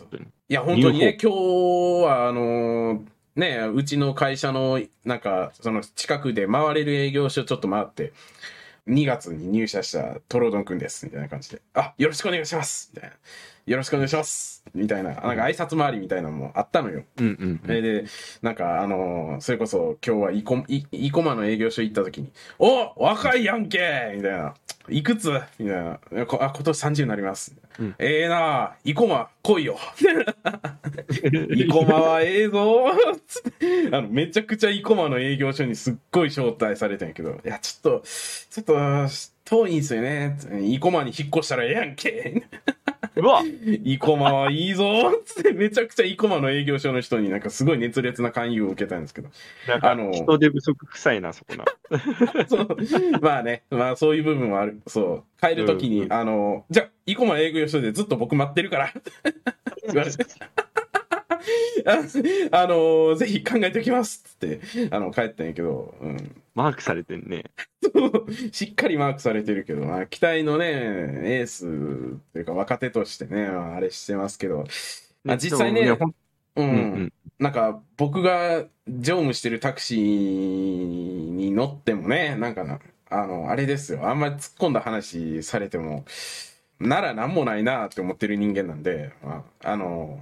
[0.48, 1.36] や、本当にね、今日
[2.04, 3.02] は、あの
[3.34, 8.12] ね、うちの会社の、なんか、その近くで回れる営業所ちょっと回って、
[8.86, 13.16] 2月に入社したトロドンくんです、みたいな感じで、あ、よろしくお願いしますみたいな。
[13.68, 17.04] よろしくお願いしますみたいな、なんか挨拶回りみたいなのもあったのよ。
[17.18, 18.04] うんうん、それで、
[18.40, 23.78] なんか、あのそれこそ今日はイコ、イイコマの営業所行った時に、お若いやんけ
[24.16, 24.54] みたいな。
[24.90, 25.30] いくつ？
[25.58, 26.26] みたいな。
[26.26, 27.54] こあ、今年30になります。
[27.78, 29.78] うんええなイコマ来いよ。
[31.54, 32.86] イコマはええぞ
[33.26, 38.04] つってあの、めちゃくちゃイコマの営業所にすっごい招待されたんやけど、いや、ちょっと、
[38.50, 38.74] ちょっと、
[39.44, 40.36] 遠いんすよね。
[40.62, 42.42] イコマに引っ越したらええやんけ。
[43.16, 43.42] うわ
[43.84, 44.84] イコマはいいぞ
[45.24, 49.28] つってめちゃくちゃイコマの営業所の人になんかすごい熱烈な勧誘を受けたんですけど。
[49.82, 51.64] あの人手不足臭いな、そこな。
[52.46, 52.76] そう
[53.20, 54.77] まあね、まあそういう部分はある。
[54.86, 55.40] そう。
[55.40, 58.92] 帰るときに、うんうんあの、じゃあ、イコマ営業所でずっと僕待ってるから。
[59.86, 60.24] 言われて
[61.86, 66.42] ああの、ぜひ考えておきますっつって、あの、帰ったんやけど、うん。
[66.54, 67.44] マークされてんね。
[68.52, 71.64] しっかりマークされてるけど、まあ、期待のね、エース
[72.32, 74.64] というか若手としてね、まああれしてますけど、
[75.24, 75.96] まあ、実際ね、
[76.56, 79.98] うんなんか僕が乗務してるタクシー
[81.30, 82.80] に乗ってもね、なんかな、
[83.10, 84.08] あの、あれですよ。
[84.08, 86.04] あんまり突っ込んだ話されても、
[86.80, 90.20] ならなんもないなって思ってる人間なんで、まあ、あの、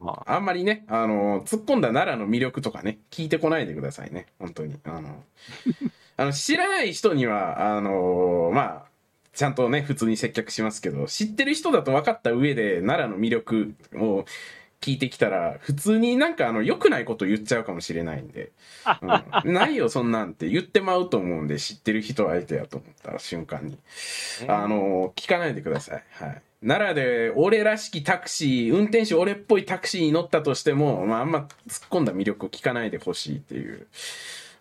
[0.00, 4.26] まあんまりね、あの、突っ込んだ奈良の魅力とかね、聞いてこないでくださいね。
[4.38, 4.78] 本当に。
[4.84, 5.24] あの、
[6.16, 8.86] あの知らない人には、あの、まあ、
[9.32, 14.24] ちゃんとね、普通に接客しますけど、知ってる人だと分かった上で、奈良の魅力を
[14.80, 18.52] 聞いてきたら、普通になんかあの、良くないこと言っちゃうかもしれないんで、
[19.44, 23.78] うん、ないよ、そんなんって言ってまうと思うんで、知ってる人相手やと思った瞬間に。
[24.48, 26.04] あの、聞かないでください。
[26.10, 26.42] はい。
[26.66, 33.86] 奈良で俺らしきタクシー、運転手俺っぽいタクシーに乗ったとしても、まあ、あんま突っ込んだ魅力を聞かないでほしいっていう、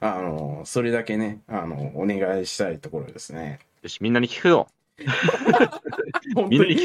[0.02, 3.60] あの、それだけね、あの、お願いしたいところですね。
[3.82, 4.68] よし、みんなに聞くよ。
[6.36, 6.78] 本当に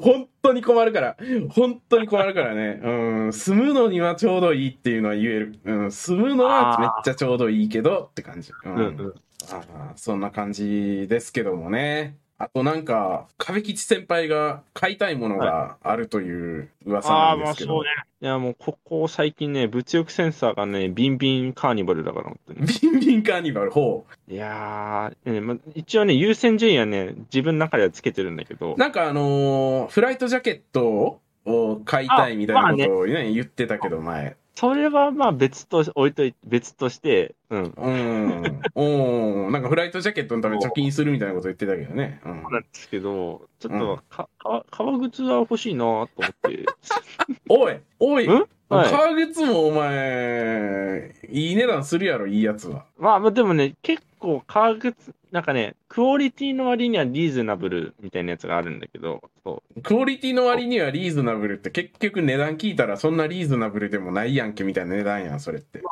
[0.00, 1.16] 本当に困るから、
[1.50, 2.90] 本当に困るからね、う
[3.28, 5.58] ん、住むのにはちょうどいいっていうのは言える。
[5.64, 8.52] うん、住むのはめっちゃちょうどいいけどって感じ。
[8.64, 9.14] うんうんうん。
[9.50, 12.16] ああそんな感じですけどもね。
[12.42, 17.74] あとなんか、壁吉先輩が買いたいものがあるという噂ああ、なんですけど。
[17.74, 17.90] まあそうね。
[18.20, 22.66] いや、もうここ最近ね、物欲センサーがね、ビンビンカーニバルだから、本当に。
[22.66, 34.36] ビンビンカーニバル、ほいやー、ねまあ、一応ね、優先順位はね、自分の中ではつけてるんだけどう。、なんかあのーフライトジャケットを買いたいみたいなことをね、言ってたけど、前。
[34.54, 37.62] それはまあ別と置いといて、別として、うん。
[37.62, 38.60] うん。
[38.74, 42.20] おーなんかフライトジャケットのために貯金するみたいなこと言ってたけどね。
[42.24, 46.66] うんそうなんですけど、ちょっとか、か革靴は欲しいなと思って。
[47.48, 48.46] おいおいん？
[48.68, 52.84] はい革靴もお前、いい値段するやろ、いいやつは。
[52.98, 59.82] まあまあでもね、結構革靴、なんかね、クオリティの割にはリーズナブルみたいなやつがあるんだけど、そう。
[59.82, 65.82] クオリティの割にはリーズナブルって結局値段聞いたらそんなリーズナブルでもないやんけみたいな値段やん、それって。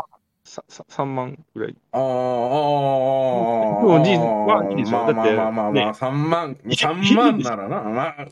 [0.44, 1.76] ささ3万ぐらい。
[1.92, 8.26] あーあー、ああいいでしょまあまあまあまあまあ、ね3万、3万ならな、まあ、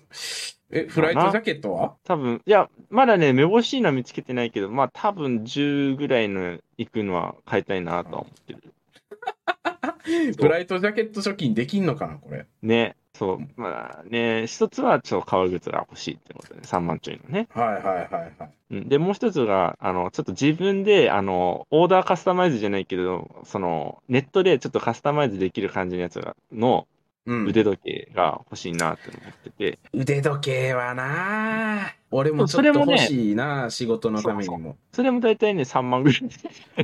[0.70, 1.94] え、フライトジャケットは？
[2.04, 8.74] 多分、いや、まだね、めぼしいのは見つけてないけど、まあ多分10ぐらいの行くのは買いたいなとは思ってる。
[10.04, 12.46] フライトジャケット貯金できんのかな、これ。
[12.62, 13.60] ね、そう。
[13.60, 17.48] まあね、一つはちょっと革靴が欲しいってことで、3万ちょいのね。
[17.50, 18.08] はいはいはい
[18.38, 18.50] はい。
[18.70, 26.86] うん、で、もう一つが、あの、ちょっと自分で、あの、オーダーカスタマイズじゃないけど、その、ネットでちょっとカスタマイズできる感じのやつが、の
[27.26, 34.76] うん、腕時計が欲しいなって思ってて、腕時計はな俺もちょっと欲しいな、仕事のためにも。
[34.92, 36.22] それも大体ね、3万ぐらい。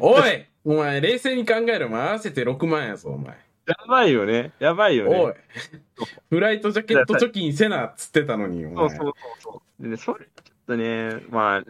[0.00, 1.87] おいお前、冷静に考えろ。
[1.87, 3.37] お前、合わせて6万やぞ、お前。
[3.66, 4.53] やばいよね。
[4.59, 5.18] やばいよね。
[5.18, 5.35] おい。
[6.31, 8.88] フライトジャケット貯金せなっつってたのに、お前。
[8.90, 9.83] そうそうそうそう。
[9.83, 11.62] でね、それちょっとね、まあ、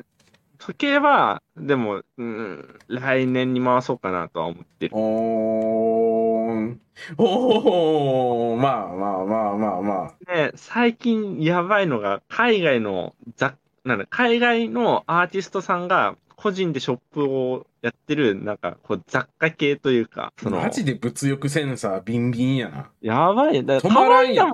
[0.59, 4.96] 時計は、でも、うん、来年に回そうかなとは思ってる。
[4.96, 6.80] おーん。
[7.18, 10.33] おーまあまあまあまあまあ。
[10.33, 22.90] で、最近やばいのが、海外の雑、なんだ、海外のアーティストさんが個人でショップをやってる、なんか、こう、雑貨系というか、その、マジで物欲センサービンビンやな。
[23.00, 23.64] やばい。
[23.64, 24.52] だ止まらんやん。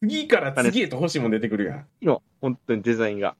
[0.00, 1.78] 次から次へと欲しいもん出てくるやん。
[1.80, 3.36] いいの、本当にデザインが。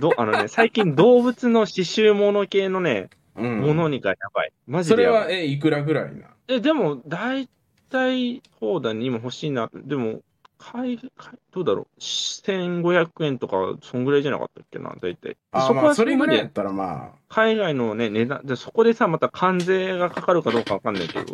[0.00, 3.60] ど、あのね、 最近動物の刺繍物系のね、うん。
[3.60, 4.52] ものにがやばい。
[4.66, 5.22] マジそれでやばい。
[5.24, 7.46] は、え、いくらぐらいなえ、でも、大
[7.90, 9.70] 体、放題に今欲しいな。
[9.74, 10.22] でも、
[10.58, 11.10] 海、海
[11.52, 15.30] どうだろう？1500円とか、そんぐらいじゃなかったっけな、大体。
[15.30, 21.32] であ、そこはまあ、それぐらいやでったらま海外のね、値段、で、そこでさ、また関税がかかるかどうかわかんないけど、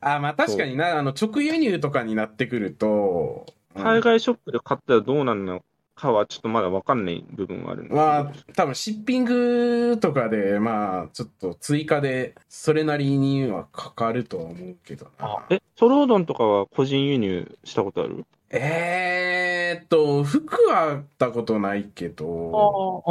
[0.00, 0.16] あ。
[0.16, 5.62] あ、まあ確かにな、あの、直輸入とかになってくると、うん海外ショップで買ったらどうなるの
[5.94, 15.44] かは、ちょっとまだわかんない部分があるんだけどまあ、多分シッピングとかで、まあ、ちょっと追加で、それなりにはかかるとは思うけどな。
[15.50, 18.24] え、ソロうどんとかは個人輸入したことある？
[18.50, 23.04] えーっと、服はあったことないけど、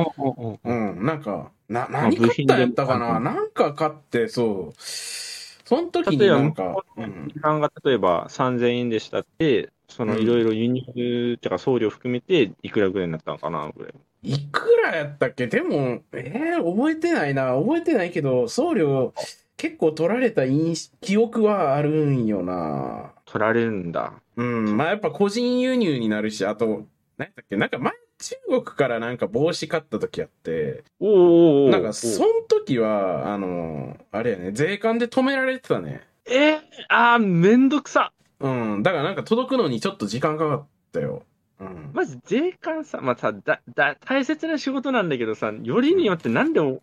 [0.64, 3.20] うん、なんか、な、あ何買ったんやったかな？
[3.20, 4.74] なんか買って、そう。
[4.78, 13.94] その時になんか、うん、時間が例えば3000円でしたって、そのうんいろいろ輸入ってか送料含めていくらぐらいになったのかなぐらい。
[14.24, 15.48] いくらやったっけ？
[15.48, 17.54] でも、えー、覚えてないな。
[17.56, 19.14] 覚えてないけど、送料
[19.58, 23.12] 結構取られた印象記憶はあるんよな。
[23.26, 24.14] 取られるんだ。
[24.38, 26.86] うん、まあやっぱ個人輸入になるし、あと、
[27.18, 36.08] 何だっけ、なんか前、中国からなんか帽子買った時あって、おーおなんかその時は、あの、あれやね、税関で止められてたね。
[36.26, 36.56] え？
[36.56, 36.60] ー、
[36.90, 38.14] あー、めんどくさ。
[38.40, 41.24] うん、だからなんか届くのにちょっと時間かかったよ。
[41.60, 41.90] うん。
[41.94, 46.82] まず税関さ、まあさ、だ、だ、大切な仕事なんだけどさ、よりによってなんでお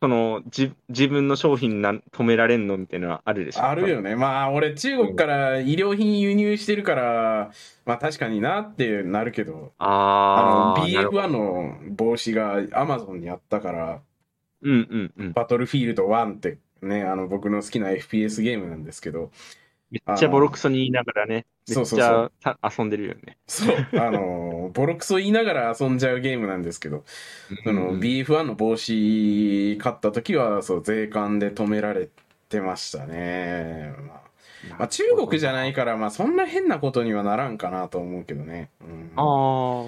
[0.00, 3.64] その、じ、自分の商品なん止められんのみたいなのあるでしょ？
[3.64, 4.14] あるよね。
[4.14, 7.50] まあ、俺、中国から医療品輸入してるから、
[7.86, 10.94] まあ確かになってなるけど、あの、あー。
[10.94, 14.00] なるほど BF1 の帽子が Amazon にあったから、
[14.62, 15.32] うんうんうん。
[15.32, 19.30] バトルフィールド1ってね、あの、僕の好きな FPS ゲームなんですけど、
[19.90, 23.38] めっちゃボロクソに言いながらね、めっちそうそうそうゃた遊んでるよね。
[23.46, 27.04] そう、あの、ボロクソ言いながら遊んじゃうゲームなんですけど、
[27.64, 32.08] そのうん BF1 の帽子買った時は、そう、税関で止められ
[32.48, 33.94] てましたね。
[34.06, 34.26] まあ
[34.78, 38.70] まあ、中国じゃないから、まあそんな変なことにはならんかなと思うけどね。
[38.80, 39.22] うん、あ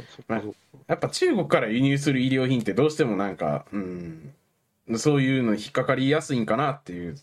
[0.00, 0.56] あ、そっかそっか。
[0.86, 4.34] やっぱ中国から輸入する医療品ってどうしてもなんか、うん、
[4.96, 7.16] そういうの引っかかりやすいんかなっていう、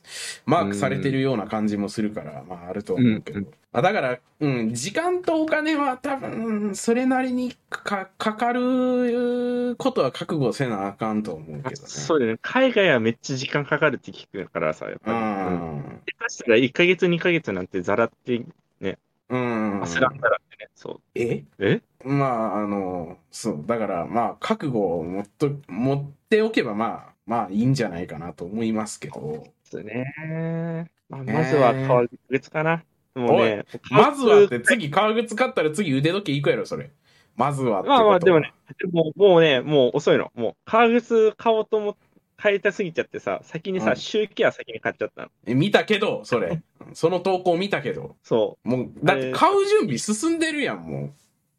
[0.46, 3.40] マークされてるような感じもするから、まああると思うけど。
[3.40, 3.48] うん
[3.78, 11.76] あだから、うん、時間とお金は多分、それなりにかかかることは覚悟せなあかんと思うけどね。
[11.76, 12.40] そうだよね。
[12.42, 15.56] 海外はめっちゃ時間かかるって聞くからさ、やっぱうり。
[15.58, 16.02] うんん。
[16.06, 19.82] 下手したら1ヶ月、2ヶ月なんてザラって、うん。
[19.82, 20.70] 焦らんだらってね。
[20.74, 21.02] そう。
[21.14, 21.44] え？
[21.60, 21.82] え？
[22.06, 29.46] まあ、あの、そう、だから、まあ、覚悟を持っと、持っておけば、まあ、まあ、いいんじゃないかなと思いますけど。
[29.72, 30.90] ですね。
[31.10, 32.84] まあ、ねまずは革靴かな。
[33.16, 36.92] もうね、まずはって、次、革靴買ったら次、腕時計行くやろ、それ。
[37.36, 38.54] まずはってことまあまあでもね、
[38.92, 40.32] もうもうね、もう遅いの。
[40.36, 42.00] もう革靴買おうと思って、
[42.38, 45.30] 買いたすぎちゃってさ、先にさ、うんシューケア先に買っちゃったの。
[45.48, 46.62] え見たけど、それ。
[46.94, 48.18] その投稿見たけど。
[48.24, 51.14] そもう、だって買う準備進んでるやん、もう。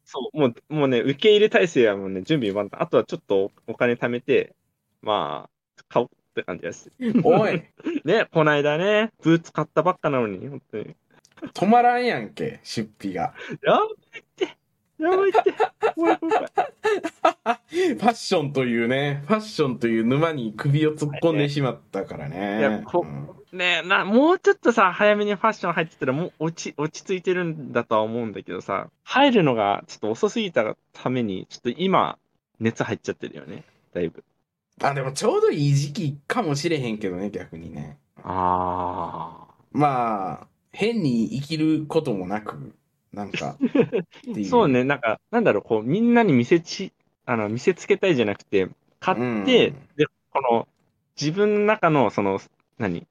[0.05, 0.37] そう。
[0.37, 2.79] もう、もうね、受け入れ体制はもうね、準備万端。
[2.81, 4.53] あとはちょっとお金貯めて、
[5.01, 5.56] まあ、
[5.89, 6.91] 買おうって感じです。
[6.99, 7.21] う。
[7.23, 7.63] おい、
[8.05, 10.95] ね、こないだね、ブーツ買ったばっかなのに、本当に。
[11.53, 13.33] 止まらんやんけ、出費が。
[13.61, 14.57] やばいって。
[14.97, 15.53] やばいって。
[15.95, 16.47] 怖い怖い怖い
[17.69, 22.59] ファッションというね、ファッションという沼に首を突っ込んでしまったからね。
[22.59, 32.17] いやこうんねえな、もうちょっとさ、早めにファッション入ってたら、もう落ち、落ち着いてるんだとは思うんだけどさ、入るのがちょっと遅すぎたために、ちょっと今、
[32.59, 33.63] 熱入っちゃってるよね、
[33.93, 34.23] だいぶ。
[34.81, 37.97] あ、でもちょうどいい時期かもしれへんけどね、逆にね。
[38.23, 42.73] あまあ、変に生きることもなく、
[43.11, 43.57] なんか。
[44.49, 44.67] そう。
[44.67, 46.93] ね、なんか、なんだろう、こう、みんなに見せち、
[47.25, 48.69] あの、見せつけたいじゃなくて、
[48.99, 50.67] 買って、うんで、この、
[51.19, 52.39] 自分の中の、その、
[52.77, 53.07] 何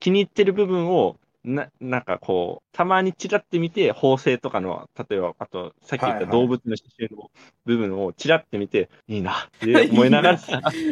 [0.00, 7.30] 気に入ってる部分を、な、なんかこう、たまにチラって見て、縫製とかの、例えば、あと、さっき言っはいはいた動物の刺繍の
[7.64, 10.40] 部分をチラって見て、いいなって 思いながら、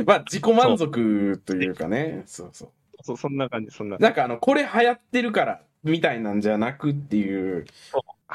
[0.06, 2.68] まあ、自己満足というかね、そうそう。
[3.02, 3.96] そそんな感じ、そんな。
[3.98, 7.66] なんかあの、これ流行ってるから、みたいなんじゃなくっていう、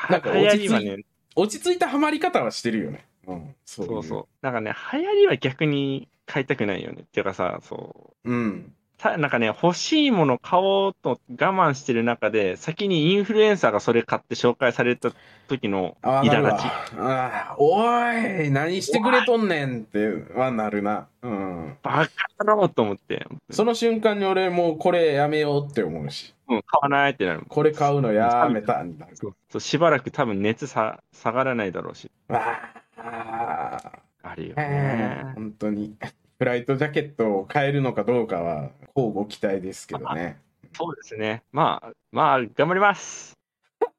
[0.09, 1.05] なんか落ち着いりはね、
[1.35, 3.05] 落ち着いたハマり方はしてるよね。
[3.27, 4.27] うん、そういそうそう。
[4.41, 7.01] なんかね、流行りは逆に買いたくないよね。
[7.01, 8.31] っていうかさ、そう。
[8.31, 8.73] うん。
[8.97, 15.11] たなんかね、欲しいもの買おうと我慢してる中で、先にインフルエンサーがそれ買って紹介された
[15.47, 16.65] 時の苛立ち。。
[16.97, 21.07] あーおい、何してくれとんねんってはなるな。
[21.21, 21.77] うん。
[21.83, 27.43] バカだろうと思って、その瞬間に俺もうこれやめようって思うし、うん、買わないってなる。
[27.47, 29.15] これ買うのやめたになる。
[29.17, 32.09] そうしばらく多分熱さ下がらないだろうし。
[32.29, 33.91] ああ、
[34.23, 35.33] あるよえねえ。
[35.35, 35.95] 本当に。
[36.37, 40.41] フライトジャケットを買えるのかどうかは、交互期待ですけどね。
[40.73, 41.43] そうですね。
[41.53, 43.33] まあ、まあ、頑張ります。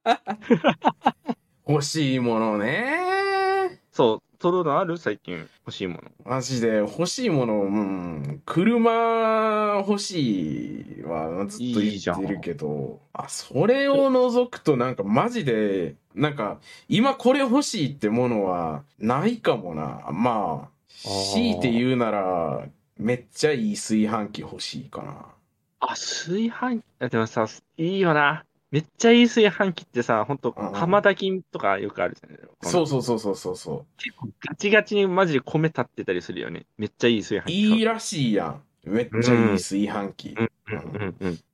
[1.66, 3.80] 欲しいものね。
[3.90, 4.98] そう、取るのある？
[4.98, 6.02] 最近欲しいもの。
[6.24, 20.06] マジで欲しいもの、うん、車欲しいはずっと言ってるけど、あ、それを除くとなんかマジで、なんか今これ欲しいってものはないかもな。
[20.12, 25.34] まあ、強いて言うなら、めっちゃいい炊飯器欲しいかな。
[25.80, 28.44] あ、炊飯器、あでもさ、いいよな。
[28.70, 36.66] めっちゃいい炊飯器ってさ、ほんと、うん釜炊きとかよくあるじゃないそうそうそうそうそうそ結構ガチガチにマジで米立ってたりするよね。
[36.76, 37.40] めっちゃいい炊う。
[37.40, 37.50] 飯器。
[37.50, 38.65] いいらしいやん。
[38.86, 40.36] めっちゃいい炊飯器。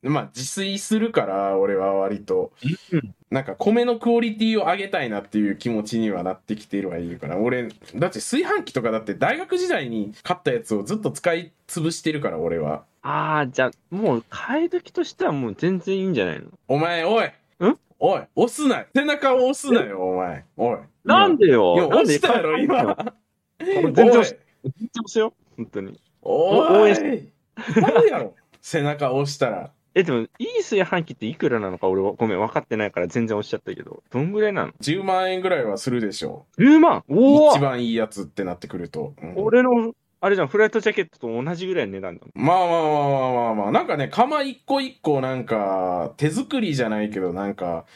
[0.03, 2.53] まあ自炊するから俺は割と。
[2.93, 3.15] うん。
[3.31, 7.39] なんか米のクオリティを上げたいなっていう気持ちにはなってきてるはいるから。
[7.39, 12.85] 俺だって炊飯器とかだって大学時代に買ったやつをずっと使い潰してるから俺は。
[13.03, 16.47] ああ、じゃあ、もう、買い時としてはもう全然いいんじゃないの？
[16.69, 17.25] お前おい。
[17.25, 17.31] ん？
[17.99, 18.85] おい押すな。
[18.95, 20.45] 背中を押すなよお前。
[20.57, 20.79] おい。
[21.05, 23.15] なんでいやよなんで押したやろ今。
[23.59, 25.35] 全然押し全然押すよ。
[25.57, 25.99] 本当に。
[26.23, 27.81] お応援い。
[27.81, 28.35] なんでやろ？
[28.61, 29.73] 背中押したら。
[29.95, 31.89] え、でも、いい炊飯器っていくらなのか？
[31.89, 34.03] 俺は、ごめん、分かってないから全然押しちゃったけど。
[34.11, 37.05] どんぐらいなの？10万円ぐらいはするでしょ ?10 万？
[37.09, 39.35] おお一番いいやつってなってくると、うん。
[39.37, 39.93] 俺の
[40.25, 42.27] あれじゃん、フライトジャケットと同じぐらいの値段だ。
[42.35, 47.87] まあまあまあまあまあまあ、なんかね、釜一個一個なんか、手作りじゃないけど、なんか、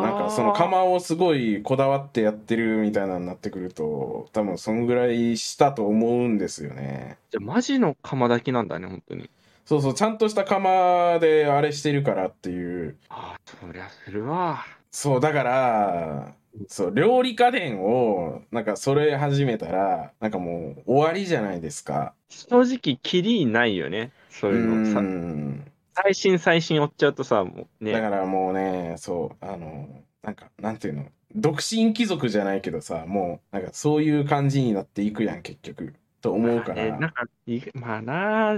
[0.00, 7.18] なんかその釜をすごいこだわってやってるみたいなのになってくると、多分そんぐらいしたと思うんですよね。
[7.30, 9.30] じゃあ、マジの釜炊きなんだね、本当に。
[9.64, 12.96] そうそう、ちゃんとした釜であれしてるからっていう。
[13.08, 14.64] ああ、そりゃするわ。
[14.90, 16.34] そう、だから、
[16.68, 22.14] そう、料理家電を、なんかそれ始めたら、なんかもう終わりじゃないですか。
[22.28, 24.12] 正直、キリないよね。
[24.28, 24.92] そうういうの。
[24.92, 25.70] さん。
[26.02, 27.92] 最新最新追っちゃうとさ、もうね。
[27.92, 29.88] だからもうね、そう、あの、
[30.22, 35.94] なんか、なんていうの、独身貴族じゃないけどさ、もう、なんかそういう感じになっていくやん、結局。
[36.20, 36.98] と思うかまあね、ら。
[36.98, 37.26] なんか
[37.74, 38.56] まあな、まあ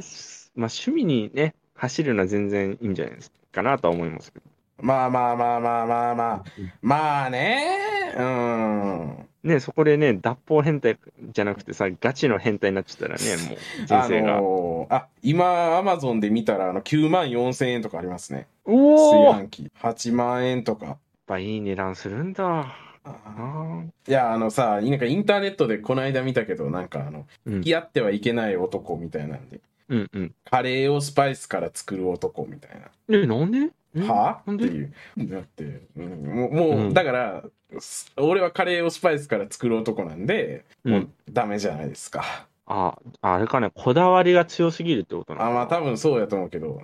[0.55, 4.47] 趣味にね、走るのは全然いいんじゃないですかなとは思いますけど。
[4.79, 6.45] まあまあまあまあまあまあ。
[6.81, 9.22] まあね、うん。
[9.45, 10.99] ね、そこでね、脱法変態
[11.33, 14.41] じゃなくてさ、ガチの変態になっちゃったらね、もう人あ生が。
[14.41, 18.47] のーあ、今、アマゾンで見たら、あの、9万4千円とかありますね。
[18.67, 19.73] うおーやっ炊飯器。
[19.81, 20.99] 8万円とか。
[21.27, 22.77] ぱいい値段するんだ。
[23.05, 30.35] ああいや、あのさ、なんかインターネットでこの間見たけど、なんかあの、付き合ってはいけない男みたいなんで、うんうん。
[30.45, 32.89] カレーをスパイスから作る男みたいな。
[33.17, 33.59] え、なんで？
[33.59, 33.71] え
[34.01, 34.43] は？
[34.47, 34.67] なんで？
[34.67, 34.93] っていう。
[35.19, 37.45] だって、うんもう、もううんだから、
[37.79, 42.47] す俺はカレーをスパイスから作る男なんで、もううダメじゃないですか。
[42.67, 46.81] あ、あれかね、こだわりが強すぎるってことなのあ、まあ多分そうやと思うけど。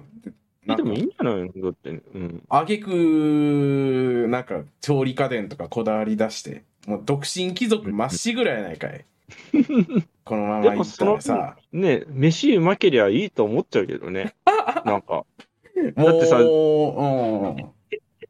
[0.70, 1.62] えでもいいなんじゃないの？
[1.62, 2.42] だって、うん。
[2.48, 9.04] あげく、なんか調理家電とかこだわり出して、もう独身貴族まっしぐらいやないかい。
[10.24, 11.56] このままいったらさ。
[11.72, 14.34] ね、飯うまけりゃいいと思っちゃうけどね。
[14.84, 15.24] なんか、
[15.92, 17.56] だってさうん。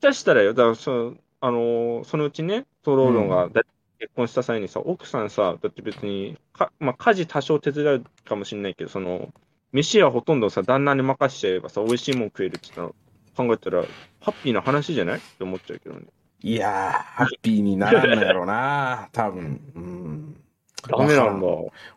[0.01, 3.63] 下手したらよ、だからそあのーそのうちね、トローロンがだ
[3.99, 9.33] 結婚した際にさ、奥さんさ、だって別にか、まあ、家事多少手伝うかもしれないけど、その、
[9.73, 12.95] 飯はほとんどさ、旦那に任しちゃえばさ、美味しいもん食えるって言った
[13.43, 13.83] ら、考えたら、
[14.21, 15.19] ハッピーな話じゃない？
[15.19, 16.03] って思っちゃうけどね。
[16.43, 19.61] いやー、ハッピーにならんのやろな、多分。
[19.75, 20.41] うん。
[20.89, 21.47] ダメなんだ。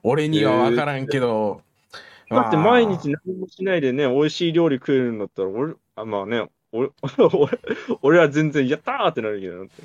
[0.02, 1.62] 俺には分からんけど。
[2.32, 6.90] だってまあ毎日何もしないでね、美味しい料理食えるんだったら、俺、あまあね、 俺、
[7.34, 7.60] 俺
[8.02, 9.84] 俺は全然やったーってなるけどなって。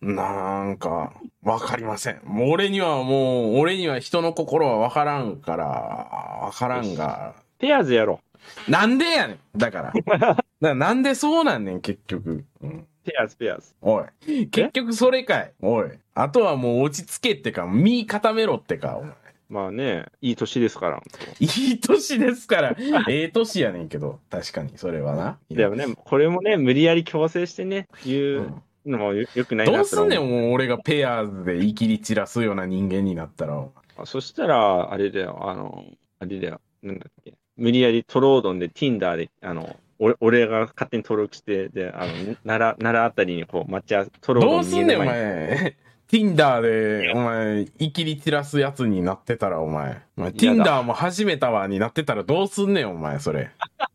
[0.00, 1.12] なんか、
[1.42, 2.20] わかりません。
[2.24, 7.34] もう俺にはもう、俺には人の心はわからんから、わからんが。
[7.58, 8.20] ペアーズやろ
[8.68, 9.92] なんでやねんだから。
[9.92, 12.44] だからなんでそうなんねん、結局。
[12.60, 12.86] うん、う。
[13.04, 13.74] ペアーズ、ペアーズ。
[13.80, 14.48] おい。
[14.48, 15.52] 結局それかい。
[15.60, 15.90] おい。
[16.14, 19.12] あとはもう落ち着けってか、身固めろってか、お前。
[19.48, 21.02] まあね、いい年ですから。
[21.40, 22.76] いい年ですから。
[23.08, 25.38] ええ年やねんけど、確かに、それはな。
[25.50, 33.66] でもね、これもね、無理やり強制してね、言うのもよよくないなどうすんねん、もう俺がペアーズで言い切り散らすような人間になったら。
[33.96, 35.84] あそしたら、あれだよ、あの、
[36.18, 45.76] あれだよ、なんだっけ、無理やりトロードンで Tinder で、あの、俺俺が勝手に登録して、で、あの、奈良、奈良あたりにこう、待ち合わせ、トロードンどうすんねん、お前。
[46.10, 50.02] Tinder で、お前、いきり散らすやつになってたら、お前。
[50.16, 53.50] お前嫌だ Tinder も始めたわになってたらどうすんねん、お前、それ。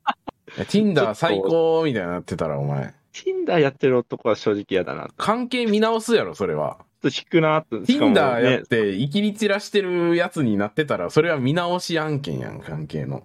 [0.69, 2.93] Tinder っ最高みたいになってたら、お前。
[3.13, 5.05] Tinder やってる男は正直嫌だな。
[5.07, 6.77] ちょ関係見直すやろ、それは。
[6.81, 7.85] っと引くなと。
[7.85, 13.23] しかも Tinder やねっ、て、いきり散らしてるやつになってたら、それは見直し案件やん、関係の。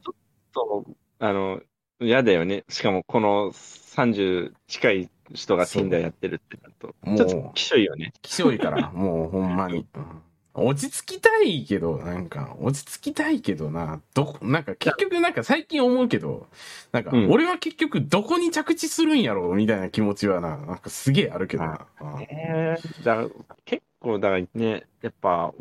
[0.55, 1.61] そうあの、
[2.01, 2.65] 嫌だよね。
[2.69, 8.13] しかもこの30近い人が Tinder やってるってなると、もうちょっときしょいよね。
[8.23, 9.87] きしょいから、 もうほんまに。
[9.95, 10.23] うん
[10.61, 16.49] 落ち着きたいけど、なんか、落ち着きたいけどな、どこ、なんか結局なんか最近思うけど、
[16.91, 21.87] なんかうん俺は結局どこに着地するんやろうみたいな気持ちはな、なんかすげえあるけどな。
[22.01, 23.29] うんえー、だ
[23.65, 25.55] 結構、だからね、やっぱ、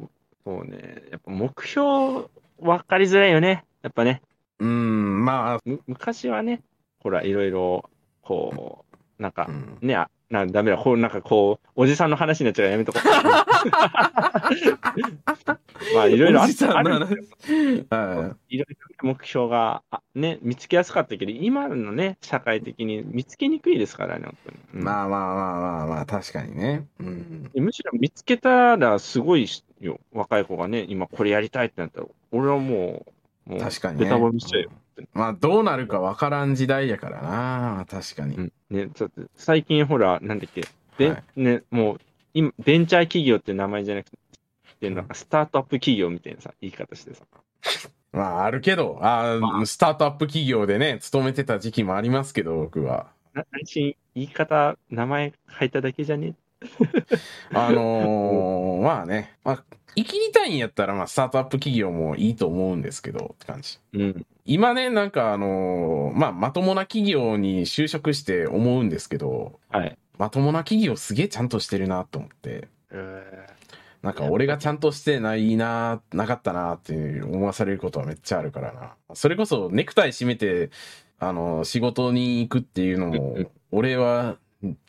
[0.46, 2.28] そうね、やっぱ目標
[2.60, 3.66] 分かりづらいよね。
[3.84, 4.22] やっぱね、
[4.60, 6.64] うん、まむ昔はね、
[7.00, 7.90] ほら、いろいろ、
[8.22, 8.87] こう、
[9.20, 13.08] なんあ、かう、んね、あ、な、ダメだ、こう、なんかこう、おじさんの話になっちゃうからやめとこう。
[15.96, 17.20] まあ、いろいろあおじさんのあるんですよ
[18.50, 18.66] いろいろ
[19.04, 24.58] 目標が、あね、見つけやすかったけど、今のね、社会的に見つけにくいですからね、本当に。
[24.76, 26.86] うんまあまあまあまあまあ、確かにね。
[27.00, 27.50] うん。
[27.56, 29.48] むしろ見つけたらすごい
[29.80, 33.12] よ、若い子がね、今これやりたいってなったら、俺はもう、
[33.48, 34.06] もう、確かにね。
[34.06, 34.72] ベタしちゃうよ。
[35.14, 38.36] まあ、どうなるかわからん時代やからな、確かに。
[38.36, 38.54] うん。
[38.70, 40.66] ね、だって最近ほら、なんだっけ、
[40.98, 42.00] で、はいね、もう、
[42.34, 44.12] 今、ベンチャー企業って名前じゃなく
[44.80, 47.26] て、なんかスタートアップ企業みたいなさ、言い方してさ。
[48.12, 53.08] まあ、あるけど、あースタートアップ企業でね、勤めてた時期もありますけど、僕は。
[53.34, 56.34] な内心、言い方、名前変えただけじゃね
[57.54, 59.64] あのーまあね、まあ、
[59.96, 63.80] 生きりたいんやったら、まあ、スタートアップ企業もいいと思うんですけど、って感じ。
[63.94, 64.26] うん。
[64.46, 69.98] 今ね、なんかあのーまあ、まともな企業に就職して思うんですけど、はい。
[70.18, 73.48] まともな企業すげえちゃんとしてるなと思って、え
[74.02, 78.96] なんか俺がちゃんとしてないな、なかったなって思わされることはめっちゃあるからな。
[79.16, 80.70] それこそネクタイ締めて、
[81.20, 84.38] あの、仕事に行くっていうのもん、俺は、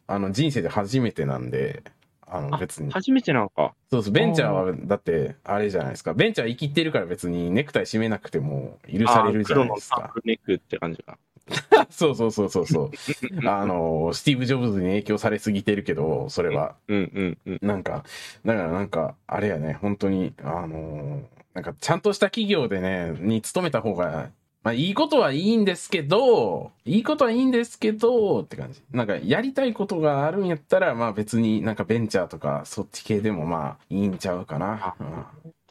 [0.09, 1.84] あの、人生で初めてなんで、
[2.26, 2.90] あの、あ別に。
[2.90, 3.74] 初めてなのか。
[3.90, 6.14] そうそう、ベンチャーは、だって、あれじゃないですか。
[6.14, 11.18] ベンチャー生きてるから別にネクタイ締めなくても許されるじゃないですかネックって感じか。
[11.90, 12.90] そうそうそうそうそう。
[13.48, 16.76] あの、スティーブ・ジョブズに影響されすぎてるけど、それは。
[16.88, 17.59] うんうんうん。
[17.62, 18.04] なんか、
[18.44, 21.22] だからなんか、あれやね、本当に、あの、
[21.54, 24.30] なんかちゃんとした企業でね、に勤めた方が、
[24.68, 28.82] まあいいことはいいんですけど、いいことはいいんですけど、って感じ。
[28.90, 34.94] なんかやりたいことがあるんやったら、まあ別になんかベンチャーとかそっち系でもまあいいんちゃうかな。
[35.00, 35.06] うん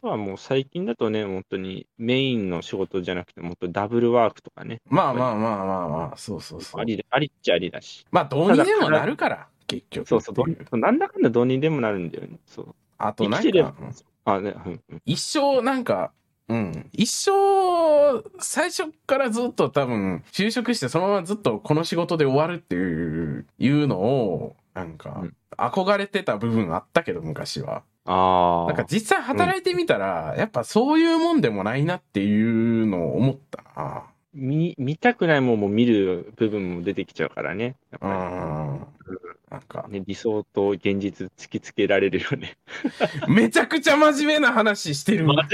[0.00, 4.80] とはもう最近だとね、本当にメインの仕事じゃなくて、もっとダブルワークとかね。
[4.86, 6.84] まあまあまあまあまあ、そうそうそうあ。
[6.84, 8.06] りでありっちゃありだし。
[8.12, 10.06] まあどうにでもなるから、結局。
[10.06, 12.38] そうそう、なんだかんだどうにでもなるんだよね。
[12.46, 12.74] そう。
[12.96, 13.94] あとなんか、うん
[14.24, 14.54] あ、ね。
[15.04, 16.12] 一生なんか、
[16.48, 16.88] うん。
[16.92, 17.30] 一生、
[18.38, 27.82] 最初からずっと多分、就職してそのままずっとこの仕事で終わるっていう、いうのを、なんかうん、憧れてた部分あったけど、昔は。
[28.06, 28.66] ああ。
[28.66, 34.04] なんか実際働いてみたら、やっぱそういうもんでもないなっていうのを思ったな。
[34.34, 37.76] 見、見たくないもんも見る部分も出てきちゃうからね。
[37.90, 38.86] やっうぱん。
[39.50, 42.58] なんかり、ね、理想と現実突きつけられるよね。
[43.28, 45.24] めちゃくちゃ真面目な話してる。
[45.26, 45.46] 真面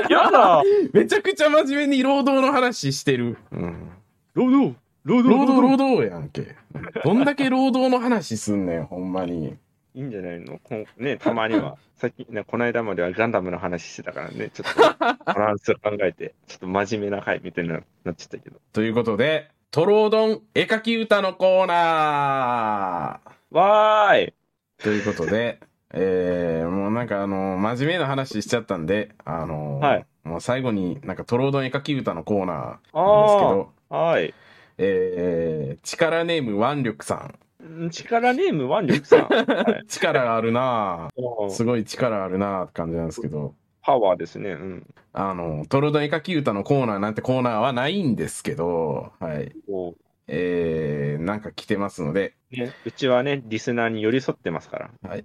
[0.00, 0.62] 目な、やだ
[0.92, 3.36] めちゃくちゃ真面目に労働の話してる。
[3.50, 3.90] うん。
[4.34, 4.76] 労働？
[5.04, 5.36] 労働？
[5.36, 6.54] 労働労働やんけ。
[7.02, 9.56] どんだけ労働の話すんねん、ほんまに。
[9.94, 10.58] いいんじゃないの？
[10.62, 11.76] こんね、たまには。
[11.96, 14.80] さっき、ね、この間まではガンダムの話してたからね、ちょっと
[15.24, 17.82] バランスを考えて、ちょっと真面目な回みたいになっ
[18.14, 18.60] ちゃったけど。
[18.72, 23.20] ということで、トロードン絵描き歌のコーナ
[23.50, 25.60] わーいーということで、
[25.92, 34.34] えー、もうなんかあの、真面目な話しちゃったんで、あの、はいもう最後になんかトロードン絵描き歌のコーナーなんですけあど、あ、はい。
[34.78, 37.34] えー、力ネーム腕力さん。
[37.60, 39.20] ん力ネーム腕力さん。
[39.28, 41.10] はい力あるな
[41.50, 44.50] すごい力あるなぁって感じなんですけど、パワーですね。
[44.50, 44.86] うん。
[45.12, 49.52] あの、トロードン絵描き歌のコーナーなんてコーナーはないんですけど、はい。
[49.66, 49.94] こ
[50.32, 54.90] えー、なんか来てますので、うね、うちはね、リスナーに寄り添ってますから。
[55.08, 55.24] はい。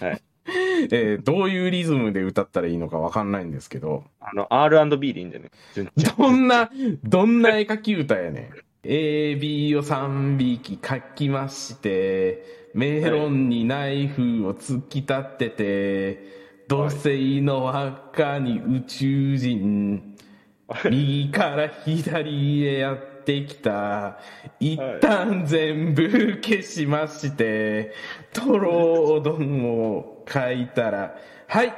[0.00, 0.22] はい
[0.92, 5.50] えーどういうリズムで歌ったらいいのかわかんないんですけど、あの、R&B でいいんだよね。
[6.18, 6.70] どんな、
[7.02, 8.50] どんな絵描き歌やねん。
[8.86, 20.16] A、B を3匹描きまして、メロンにナイフを突き立てて、土星の赤に宇宙人、
[20.84, 24.18] 右から左へやってきた。
[24.60, 27.92] 一旦全部消しまして、
[28.32, 31.16] トロードンを書いたら、
[31.46, 31.72] はい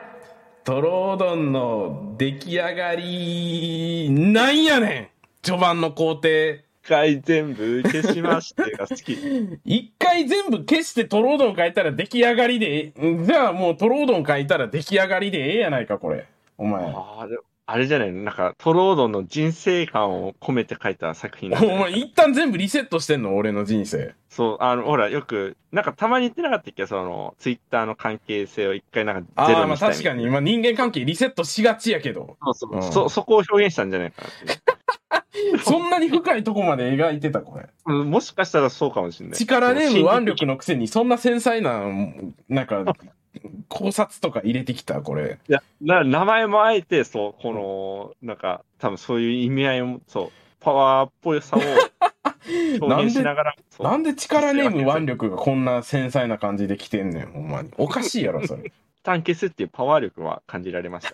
[0.65, 5.09] トロードンの出来上がり、なんやねん
[5.41, 6.66] 序盤の工程。
[6.87, 9.13] 一回全部消しましてが好き。
[9.67, 16.27] 一回全部消してトロードン書いたら出来上がりでええ、じゃあもうトロードン書いたら出来上がりでええやないか、これ。
[16.57, 16.85] お前。
[16.85, 23.35] ああ、でもあれじゃないのなんか、トロードンの人生観を込めて書いた作品お前一旦全部リセットしてんの？
[23.35, 24.15] 俺の人生。
[24.29, 26.87] そう、あの、ほら、よく、なんかたまに言ってなかったっけ？
[26.87, 30.13] その、ツイッターの関係性を一回なんかゼああ、まあロにしたいみたいな。
[30.13, 32.37] 確かに、まあ人間関係リセットしがちやけど。
[32.45, 34.76] そうそう、うんそ、 そこを表現したんじゃないかなって。
[35.65, 37.69] そんなに深いとこまで描いてた、これ。
[37.87, 39.39] うんもしかしたらそうかもしれない。
[39.39, 41.83] 力ネーム腕力のくせにそんな繊細な、
[42.49, 42.85] なんか、
[43.69, 45.39] 考察とか入れてきた、これ。
[45.49, 50.31] いや、な名前もあえて、そう、この、なんか、多分そういう意味合いも、そう、
[50.61, 51.61] パワーっぽさを
[52.81, 57.71] 表現しながら、そうなんで力ネーム腕力がこんな繊細な感じで来てんねん、ほんまに。
[57.77, 58.73] おかしいやろ、それ。
[59.07, 61.09] 一旦消すっていうパワー力は感じられまし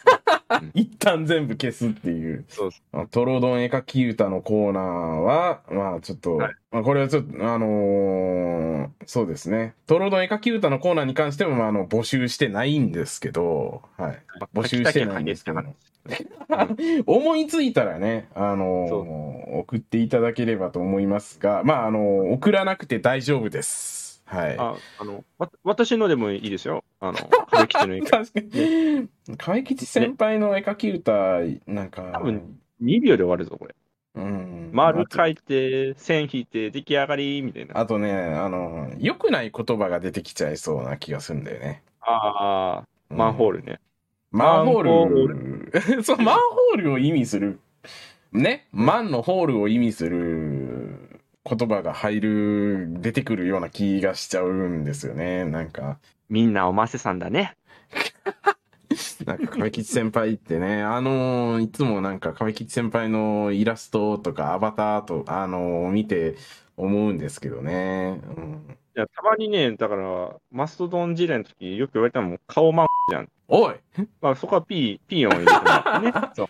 [0.49, 0.70] た、ね。
[0.72, 2.45] 一旦全部消すっていう。
[2.49, 2.70] そう
[3.11, 9.74] トロドン絵描き歌のコーナーは、まあちょっと、はいまあこれはちょっと、あのーそうですね。
[9.86, 14.12] トロドン絵描き歌のコーナーに関しても、まああの、募集してないんですけど、はい。
[14.12, 14.59] う。
[14.59, 15.61] 募集してないんですけど
[17.07, 24.02] 思いついたらね、あのーそ送っていただければと思いますが、まああのー送らなくて大丈夫です。
[24.25, 24.57] はい。
[24.59, 26.85] あ、あの、わ私のでもいいですよ。
[27.01, 29.37] あの、歌舞伎の絵確かに。
[29.37, 31.12] 河合吉先輩の絵描き歌、
[31.66, 33.75] なんか、多分2秒で終わるぞ、これ。
[34.14, 34.70] うん。
[34.73, 37.79] 丸書いて、線引いて、出来上がり、みたいな。
[37.79, 41.83] あとね、あの、良くない言葉が出てきちゃいそうな気がするんだよね。
[42.01, 43.81] ああ、マンホールね。
[44.31, 45.73] マンホール。
[46.05, 47.61] そう、マンホールを意味する。
[48.33, 48.66] ね？
[48.73, 50.62] マンのホールを意味する
[51.45, 55.45] 言葉が入る、出てくるような気がしちゃうんですよね。
[55.45, 57.57] なんか、みんなおませさんだね。
[59.26, 66.36] なんか、亀吉先輩ってね、あのーいつもなんか亀吉先輩のイラストとかアバターと、あのー見て
[66.76, 68.20] 思うんですけどね。
[68.36, 73.30] うん、いや、たまにね、だから、マストドン事例の時よく言われたのも、顔マンじゃん。
[73.55, 73.75] おい
[74.23, 76.13] まあ、そこは P、P 音入れてもらってね。
[76.35, 76.49] そう。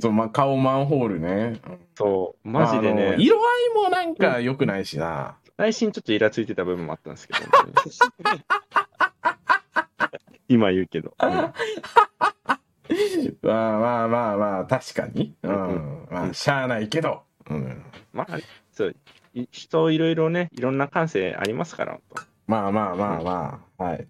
[0.00, 1.58] そう、まあ、顔マンホールね。
[1.94, 2.48] そう。
[2.48, 3.42] マジであのね、色合い
[3.84, 5.38] もなんか良くないしな。
[5.56, 7.40] 内心ちょっとイラついてた部分もあったんですけど、
[10.48, 11.14] 今言うけど。
[11.22, 11.30] うん
[13.40, 15.34] まあまあまあまあ、確かに。
[15.42, 16.06] ううんん。
[16.10, 17.22] まあ、しゃあないけど。
[17.48, 17.82] うん。
[18.12, 18.36] まあ、
[18.72, 18.94] そう、
[19.32, 21.98] い人いろいろね、いろんな感性ありますから、
[22.46, 24.06] まあまあまあまあ、はい。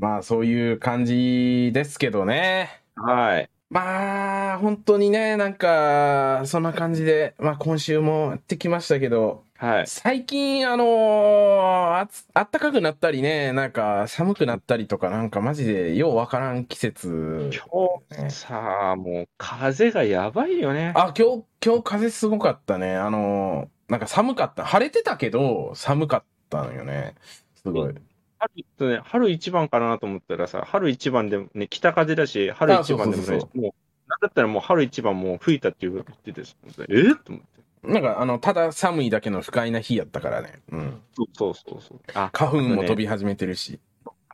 [0.00, 2.82] うんまあ、そういう感じですけどね。
[2.94, 3.50] はい。
[3.70, 9.86] まあ、本当にね、なんか、そんな感じで、まあ今週もやってきましたけど、はい。
[9.86, 17.50] 最近、あのーあつ、あったかくなったりね、なんか寒くなったりとか、なんかマジでようわからん季節。
[17.52, 20.92] 今日さ、もう風がやばいよね。
[20.96, 22.96] あ、今日、今日風すごかったね。
[22.96, 24.64] あのーなんか寒かった。
[24.64, 27.16] 晴れてたけど、寒かったのよね。
[27.54, 27.94] すごい。
[28.40, 33.72] 春とね、春一番かなと思ったらさ、春一番でもね、北風だし、春一番でもないしもう、
[34.08, 36.42] なんだったらもう春一番もう吹いたっていう言ってて、
[36.88, 37.14] え？
[37.14, 37.60] と思って。
[37.82, 40.60] なんか、あの、ただ寒いだけの不快な日やったからね。
[40.70, 41.00] うん。
[41.14, 42.00] そうそうそう。
[42.14, 43.04] あ、花粉も飛び。
[43.04, 43.80] び始めてるし。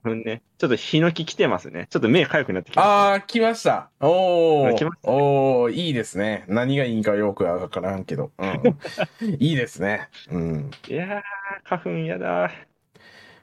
[0.02, 0.42] 花粉ね。
[0.58, 1.86] ちょっとヒノキ来てますね。
[1.90, 3.90] ちょっと目かゆくなってきまあー、来ました。
[4.00, 4.74] おー。
[4.76, 6.44] 来ましたおー、いいですね。
[6.48, 8.32] 何がいいんかよくわからんけど。
[8.38, 8.62] うん。
[9.38, 10.08] いいですね。
[10.30, 10.70] うん。
[10.84, 10.92] す。
[10.92, 11.22] いやー、
[11.62, 12.50] 花粉やだ。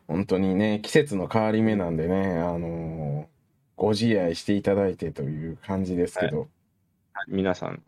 [0.08, 3.34] 本当にね、季節の変わり目なんでね、あのー
[3.76, 6.48] ご自愛していただいてという感じですけど、
[7.28, 7.82] 皆さん、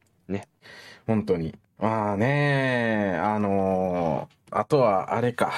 [1.07, 1.55] 本当に。
[1.77, 5.53] まあね、あのーあとはあれか、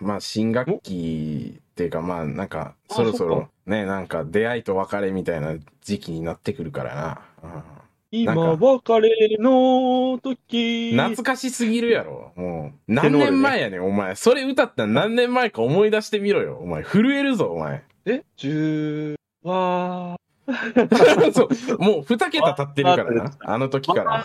[0.00, 7.20] まあ新学期っていうかまあなんかあそろそろね、なんか出会いと別れみたいな時期になってくるからな。
[7.42, 7.62] うん
[8.10, 10.92] 今別れの時。
[10.92, 12.32] 懐かしすぎるやろ。
[12.36, 14.14] もう、何年前やねん、お前。
[14.16, 16.58] それ歌ったら何年前か思い出してみろよ。
[16.62, 17.82] お前、震えるぞ、お前。
[18.06, 20.16] え、十は、
[21.34, 23.30] そう、もう二桁経ってるからな。
[23.40, 24.24] あの時から。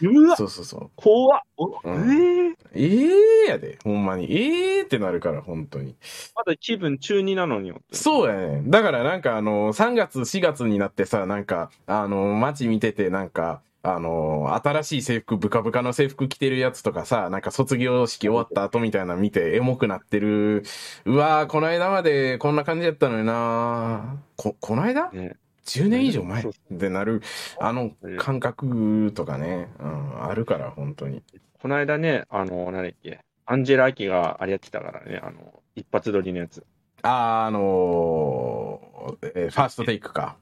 [0.00, 0.90] うわ、そうそうそう。
[0.96, 1.40] 怖っ。
[1.58, 4.30] おうんえーええやで、ほんまに。
[4.32, 5.96] ええってなるから、本当に。
[6.36, 7.72] まだ気分中二なのに。
[7.92, 8.62] そうやね。
[8.66, 20.62] だからなんかあの、3月、4月になってさ、なんか、あの、街見てて、なんか、あの、新しい制服、ブカブカの制服着てるやつとかさ、なんか卒業式終わった後みたいなの見て、エモくなってる。
[21.06, 25.10] うわー、この間までこんな感じやったのになこ、この間？
[25.12, 25.36] ね
[25.70, 26.44] ?10 年以上前っ
[26.78, 27.22] てなる、
[27.58, 31.22] あの感覚とかね、うん、あるから、本当に。
[31.60, 36.64] この間ね、あの、何だっけ、アンジェラ・アキがあれやってたからね、あの、一発撮りのやつ。
[37.02, 40.36] あー、あのーえーファーストテイクか。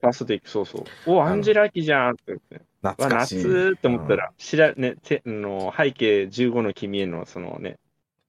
[0.00, 0.84] ファーストテイク、そうそう。
[1.06, 2.60] お、アンジェラ・アキじゃんって言って。
[2.82, 3.44] かしい。
[3.44, 7.78] 夏って思ったら、知ら、ね、て、あの、背景15の君への、そのね、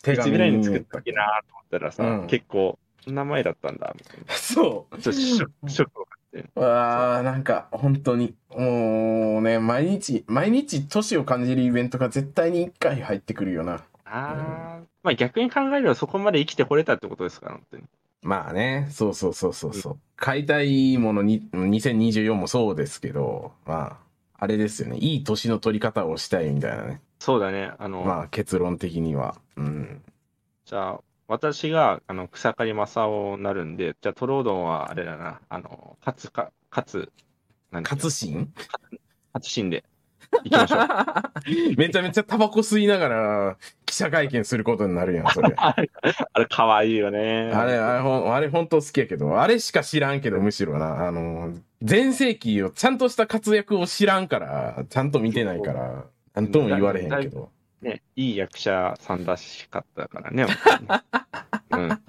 [0.03, 4.33] 手いつぐらいに作ったっけなと思ったらさ、うん結構、そんな前だったんだ、みたいな。
[4.35, 4.97] そう。
[4.99, 6.03] ちょっとショック。
[6.55, 13.83] わあ、なんか、本当に、もうね、毎日、毎日、年を感じるイベントが絶対に一回入ってくるよな。
[14.05, 17.83] あー、まあ逆に考えればそこまで生きてこれたってことですから、本当に。
[18.23, 19.99] まあね、そうそうそうそうそう。
[20.15, 23.97] 買いたいものに、2024もそうですけど、まあ、
[24.37, 24.97] あれですよね。
[24.97, 27.01] いい年の取り方をしたいみたいなね。
[27.19, 29.35] そうだね、あの、まあ、結論的には。
[29.55, 30.01] うん。
[30.65, 30.99] じゃあ、
[31.31, 37.11] 私が、あの、草刈正雄になるんで、じゃあ、トロードンは、あれだな、あの、勝つか、勝つ、
[37.71, 38.53] 勝新？
[39.33, 39.85] 勝つシーンで、
[40.43, 41.75] 行きましょう。
[41.79, 45.53] めちゃめちゃタバコ吸いながら記者会見することになるやん、それ。
[45.55, 45.89] あれ、
[46.33, 47.49] あれ、かわいいよね。
[47.53, 56.03] あれ、あれ、ほんあれ本当好きやけど、あれしか知らんけど、むしろな、あの、前世紀をちゃんとした活躍を知らんから、ちゃんと見てないから、
[56.33, 57.49] なんとも言われへんけど。
[57.81, 60.45] ね、いい役者さんらしかったからね。
[61.71, 61.99] うん。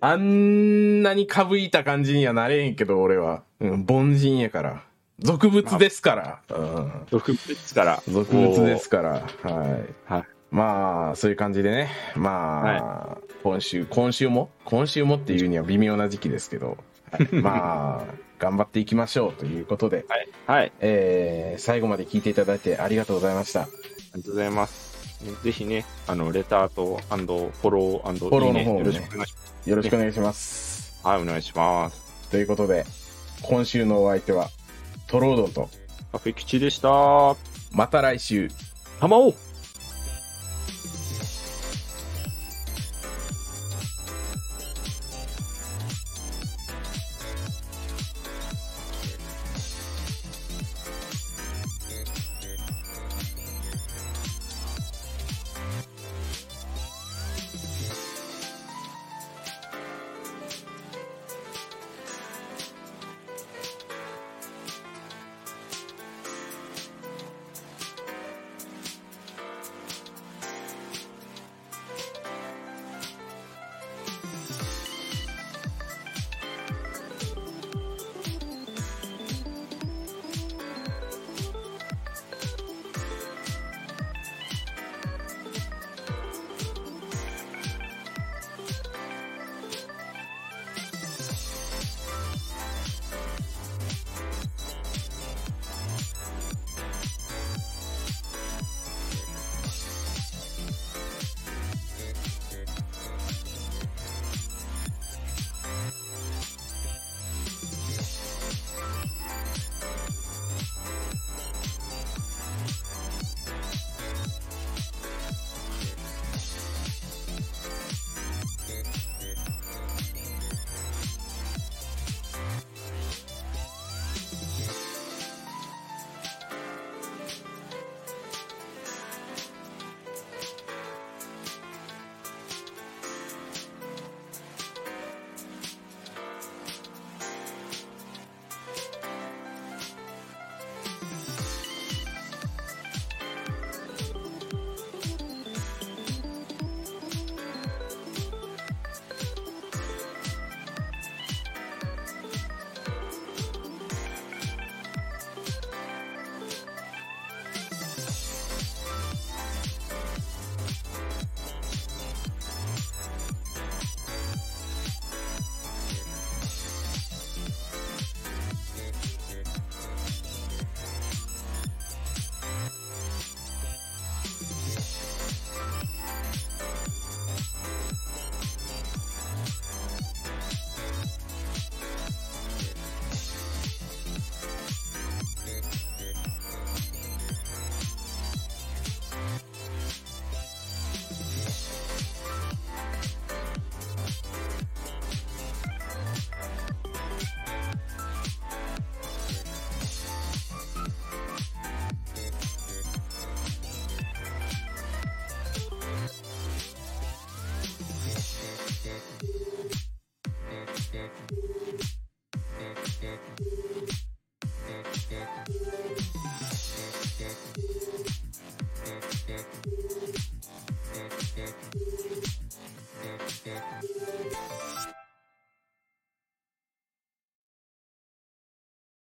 [0.00, 3.42] あんなにかぶいた感じにはなれへんけど、俺は。
[3.60, 4.82] うん、凡人やから。
[5.18, 6.14] 俗物ですか
[6.48, 6.56] ら。
[6.56, 6.92] うん。
[7.10, 8.02] 毒物ですから。
[8.08, 9.10] 俗物ですから。
[9.42, 9.66] は
[10.08, 10.12] い。
[10.12, 11.90] はいまあ、そういう感じでね。
[12.16, 14.48] まあ、今週、今週も？
[14.64, 16.78] 今週もっていうには微妙な時期ですけど。
[17.10, 20.28] はい まあ、頑張っていきましょうということで、はい。
[20.46, 20.72] はい。
[20.80, 23.68] えー最後まで聞いていただいてありがとうございました。
[24.18, 24.98] ありがとうございます。
[25.44, 29.70] ぜひね、あの、レターと、アンド、フォロー、アンド、フォローの方もねよろしくお願いします。
[29.70, 31.00] よろしくお願いします。
[31.04, 32.30] はい、お願いします。
[32.30, 32.84] ということで、
[33.42, 34.48] 今週のお相手は
[35.06, 35.68] トロードンと、
[36.12, 37.36] カフェ吉でした。
[37.72, 38.50] また来週。
[39.00, 39.34] 玉を